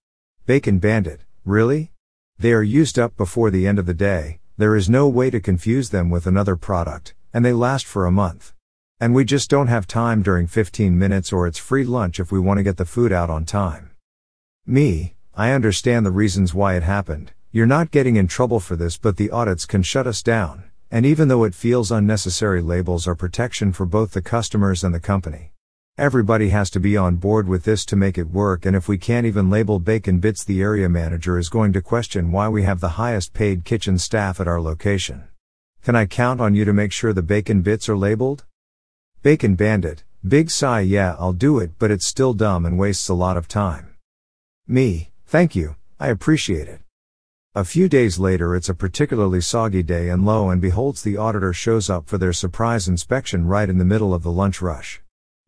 Bacon 0.46 0.78
bandit, 0.78 1.20
really? 1.44 1.90
They 2.38 2.53
are 2.53 2.62
used 2.62 2.99
up 2.99 3.16
before 3.16 3.51
the 3.51 3.66
end 3.66 3.79
of 3.79 3.87
the 3.87 3.94
day, 3.94 4.40
there 4.57 4.77
is 4.77 4.88
no 4.88 5.09
way 5.09 5.31
to 5.31 5.40
confuse 5.40 5.90
them 5.90 6.11
with 6.11 6.27
another 6.27 6.57
product, 6.57 7.14
and 7.33 7.44
they 7.44 7.53
last 7.53 7.87
for 7.87 8.07
a 8.07 8.12
month. 8.12 8.53
And 9.01 9.14
we 9.14 9.25
just 9.25 9.49
don't 9.49 9.68
have 9.68 9.87
time 9.87 10.23
during 10.23 10.47
15 10.47 10.99
minutes 10.99 11.33
or 11.33 11.47
it's 11.47 11.59
free 11.59 11.85
lunch 11.85 12.20
if 12.20 12.33
we 12.33 12.38
want 12.38 12.59
to 12.59 12.64
get 12.64 12.77
the 12.77 12.85
food 12.85 13.12
out 13.12 13.31
on 13.31 13.44
time. 13.44 13.90
Me, 14.66 15.14
I 15.35 15.53
understand 15.53 16.05
the 16.05 16.11
reasons 16.11 16.55
why 16.55 16.77
it 16.77 16.83
happened. 16.83 17.33
You're 17.51 17.66
not 17.66 17.90
getting 17.90 18.16
in 18.16 18.27
trouble 18.27 18.61
for 18.61 18.77
this, 18.77 18.97
but 18.97 19.16
the 19.16 19.31
audits 19.31 19.64
can 19.64 19.83
shut 19.83 20.07
us 20.07 20.23
down. 20.23 20.64
And 20.90 21.07
even 21.07 21.29
though 21.29 21.44
it 21.44 21.55
feels 21.55 21.90
unnecessary, 21.90 22.62
labels 22.62 23.07
are 23.07 23.14
protection 23.14 23.73
for 23.73 23.87
both 23.87 24.12
the 24.12 24.23
customers 24.23 24.85
and 24.85 24.94
the 24.94 25.01
company. 25.01 25.54
Everybody 25.96 26.48
has 26.48 26.70
to 26.70 26.80
be 26.80 26.96
on 26.96 27.18
board 27.18 27.46
with 27.46 27.62
this 27.62 27.85
to 27.85 27.94
make 27.94 28.18
it 28.18 28.33
work, 28.33 28.66
and 28.66 28.74
if 28.74 28.88
we 28.88 28.98
can't 28.98 29.26
even 29.26 29.48
label 29.48 29.78
bacon 29.78 30.18
bits, 30.18 30.42
the 30.42 30.61
area 30.61 30.88
manager 30.88 31.38
is 31.38 31.48
going 31.48 31.72
to 31.72 31.80
question 31.80 32.33
why 32.33 32.48
we 32.48 32.64
have 32.64 32.80
the 32.80 32.98
highest 32.98 33.33
paid 33.33 33.64
kitchen 33.64 33.96
staff 33.96 34.40
at 34.40 34.48
our 34.48 34.61
location. 34.61 35.28
Can 35.85 35.94
I 35.94 36.07
count 36.07 36.40
on 36.40 36.52
you 36.52 36.64
to 36.64 36.72
make 36.72 36.90
sure 36.90 37.12
the 37.12 37.22
bacon 37.22 37.62
bits 37.62 37.88
are 37.88 37.96
labeled? 37.96 38.44
Bacon 39.22 39.54
Bandit, 39.54 40.02
big 40.26 40.50
sigh, 40.50 40.80
yeah, 40.80 41.14
I'll 41.16 41.33
do 41.33 41.61
it, 41.61 41.78
but 41.78 41.92
it's 41.92 42.09
still 42.09 42.35
dumb 42.35 42.66
and 42.66 42.76
wastes 42.76 43.09
a 43.09 43.14
lot 43.14 43.37
of 43.37 43.46
time. 43.46 43.94
Me, 44.66 45.12
thank 45.26 45.54
you, 45.54 45.76
I 46.00 46.09
appreciate 46.09 46.66
it. 46.66 46.80
A 47.54 47.64
few 47.64 47.88
days 47.88 48.18
later, 48.18 48.57
it's 48.57 48.68
a 48.68 48.74
particularly 48.74 49.40
soggy 49.40 49.85
day, 49.85 50.09
and 50.09 50.26
lo 50.26 50.50
and 50.50 50.61
beholds, 50.61 51.02
the 51.02 51.16
auditor 51.16 51.52
shows 51.52 51.88
up 51.88 52.09
for 52.09 52.18
their 52.18 52.33
surprise 52.33 52.88
inspection 52.88 53.46
right 53.46 53.70
in 53.70 53.78
the 53.78 53.85
middle 53.85 54.12
of 54.12 54.24
the 54.24 54.33
lunch 54.33 54.61
rush. 54.61 55.04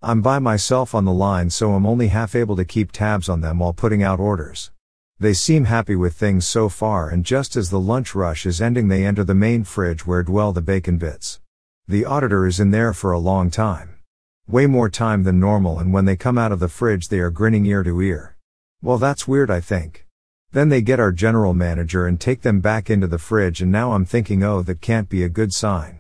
I'm 0.09 0.23
by 0.23 0.38
myself 0.38 0.95
on 0.95 1.05
the 1.05 1.12
line, 1.12 1.51
so 1.51 1.73
I'm 1.73 1.85
only 1.85 2.07
half 2.07 2.37
able 2.37 2.55
to 2.55 2.64
keep 2.64 2.92
tabs 2.92 3.29
on 3.29 3.40
them 3.40 3.59
while 3.59 3.73
putting 3.73 4.05
out 4.05 4.21
orders. 4.21 4.71
They 5.19 5.35
seem 5.35 5.64
happy 5.64 5.97
with 5.97 6.14
things 6.14 6.47
so 6.47 6.69
far, 6.69 7.09
and 7.09 7.25
just 7.25 7.57
as 7.57 7.71
the 7.71 7.81
lunch 7.81 8.14
rush 8.14 8.47
is 8.47 8.61
ending, 8.61 8.87
they 8.87 9.05
enter 9.05 9.25
the 9.25 9.35
main 9.35 9.64
fridge 9.64 10.07
where 10.07 10.23
dwell 10.23 10.53
the 10.53 10.62
bacon 10.62 10.97
bits. 10.97 11.40
The 11.88 12.05
auditor 12.05 12.47
is 12.47 12.61
in 12.61 12.71
there 12.71 12.92
for 12.92 13.11
a 13.11 13.19
long 13.19 13.51
time. 13.51 13.97
Way 14.47 14.69
more 14.69 14.88
time 14.88 15.25
than 15.25 15.40
normal, 15.40 15.81
and 15.81 15.92
when 15.92 16.05
they 16.05 16.14
come 16.14 16.38
out 16.38 16.53
of 16.53 16.61
the 16.61 16.69
fridge, 16.69 17.09
they 17.09 17.19
are 17.19 17.31
grinning 17.31 17.66
ear 17.66 17.83
to 17.83 18.01
ear. 18.01 18.37
Well, 18.81 18.99
that's 18.99 19.27
weird, 19.27 19.51
I 19.51 19.61
think. 19.61 20.07
Then 20.53 20.69
they 20.69 20.83
get 20.83 21.01
our 21.01 21.11
general 21.11 21.53
manager 21.53 22.07
and 22.07 22.21
take 22.21 22.42
them 22.42 22.61
back 22.61 22.88
into 22.88 23.09
the 23.09 23.19
fridge, 23.19 23.61
and 23.61 23.73
now 23.73 23.90
I'm 23.90 24.05
thinking, 24.05 24.45
oh, 24.45 24.62
that 24.62 24.81
can't 24.81 25.09
be 25.09 25.25
a 25.25 25.29
good 25.29 25.53
sign. 25.53 25.99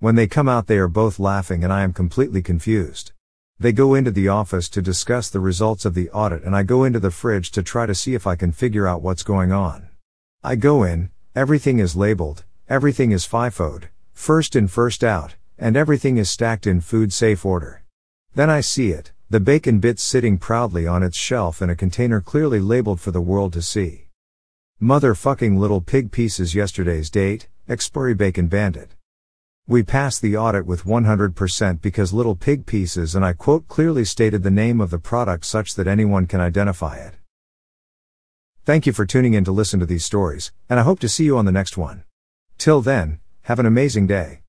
When 0.00 0.16
they 0.16 0.26
come 0.26 0.48
out, 0.48 0.66
they 0.66 0.78
are 0.78 0.88
both 0.88 1.20
laughing, 1.20 1.62
and 1.62 1.72
I 1.72 1.82
am 1.84 1.92
completely 1.92 2.42
confused. 2.42 3.12
They 3.58 3.72
go 3.72 3.94
into 3.94 4.10
the 4.10 4.28
office 4.28 4.68
to 4.70 4.82
discuss 4.82 5.30
the 5.30 5.40
results 5.40 5.84
of 5.84 5.94
the 5.94 6.10
audit, 6.10 6.42
and 6.42 6.56
I 6.56 6.64
go 6.64 6.82
into 6.82 6.98
the 6.98 7.12
fridge 7.12 7.50
to 7.52 7.62
try 7.62 7.86
to 7.86 7.94
see 7.94 8.14
if 8.14 8.26
I 8.26 8.34
can 8.34 8.50
figure 8.50 8.86
out 8.86 9.00
what's 9.00 9.22
going 9.22 9.52
on. 9.52 9.88
I 10.42 10.56
go 10.56 10.82
in, 10.82 11.10
everything 11.36 11.78
is 11.78 11.94
labeled, 11.94 12.44
everything 12.68 13.12
is 13.12 13.26
FIFOed, 13.26 13.84
first 14.12 14.56
in 14.56 14.66
first 14.68 15.04
out, 15.04 15.36
and 15.56 15.76
everything 15.76 16.16
is 16.18 16.28
stacked 16.28 16.66
in 16.66 16.80
food 16.80 17.12
safe 17.12 17.46
order. 17.46 17.84
Then 18.34 18.50
I 18.50 18.60
see 18.60 18.90
it, 18.90 19.12
the 19.30 19.40
bacon 19.40 19.78
bits 19.78 20.02
sitting 20.02 20.36
proudly 20.36 20.86
on 20.86 21.02
its 21.02 21.16
shelf 21.16 21.62
in 21.62 21.70
a 21.70 21.76
container 21.76 22.20
clearly 22.20 22.58
labeled 22.58 23.00
for 23.00 23.12
the 23.12 23.20
world 23.20 23.52
to 23.52 23.62
see. 23.62 24.08
Motherfucking 24.82 25.56
little 25.58 25.80
pig 25.80 26.10
pieces 26.10 26.54
yesterday's 26.54 27.08
date, 27.08 27.48
expiry 27.68 28.14
bacon 28.14 28.48
bandit. 28.48 28.90
We 29.66 29.82
passed 29.82 30.20
the 30.20 30.36
audit 30.36 30.66
with 30.66 30.84
100% 30.84 31.80
because 31.80 32.12
Little 32.12 32.36
Pig 32.36 32.66
Pieces 32.66 33.14
and 33.14 33.24
I 33.24 33.32
quote 33.32 33.66
clearly 33.66 34.04
stated 34.04 34.42
the 34.42 34.50
name 34.50 34.78
of 34.78 34.90
the 34.90 34.98
product 34.98 35.46
such 35.46 35.74
that 35.76 35.86
anyone 35.86 36.26
can 36.26 36.38
identify 36.38 36.96
it. 36.96 37.14
Thank 38.66 38.84
you 38.86 38.92
for 38.92 39.06
tuning 39.06 39.32
in 39.32 39.44
to 39.44 39.52
listen 39.52 39.80
to 39.80 39.86
these 39.86 40.04
stories, 40.04 40.52
and 40.68 40.78
I 40.78 40.82
hope 40.82 41.00
to 41.00 41.08
see 41.08 41.24
you 41.24 41.38
on 41.38 41.46
the 41.46 41.52
next 41.52 41.78
one. 41.78 42.04
Till 42.58 42.82
then, 42.82 43.20
have 43.44 43.58
an 43.58 43.64
amazing 43.64 44.06
day. 44.06 44.43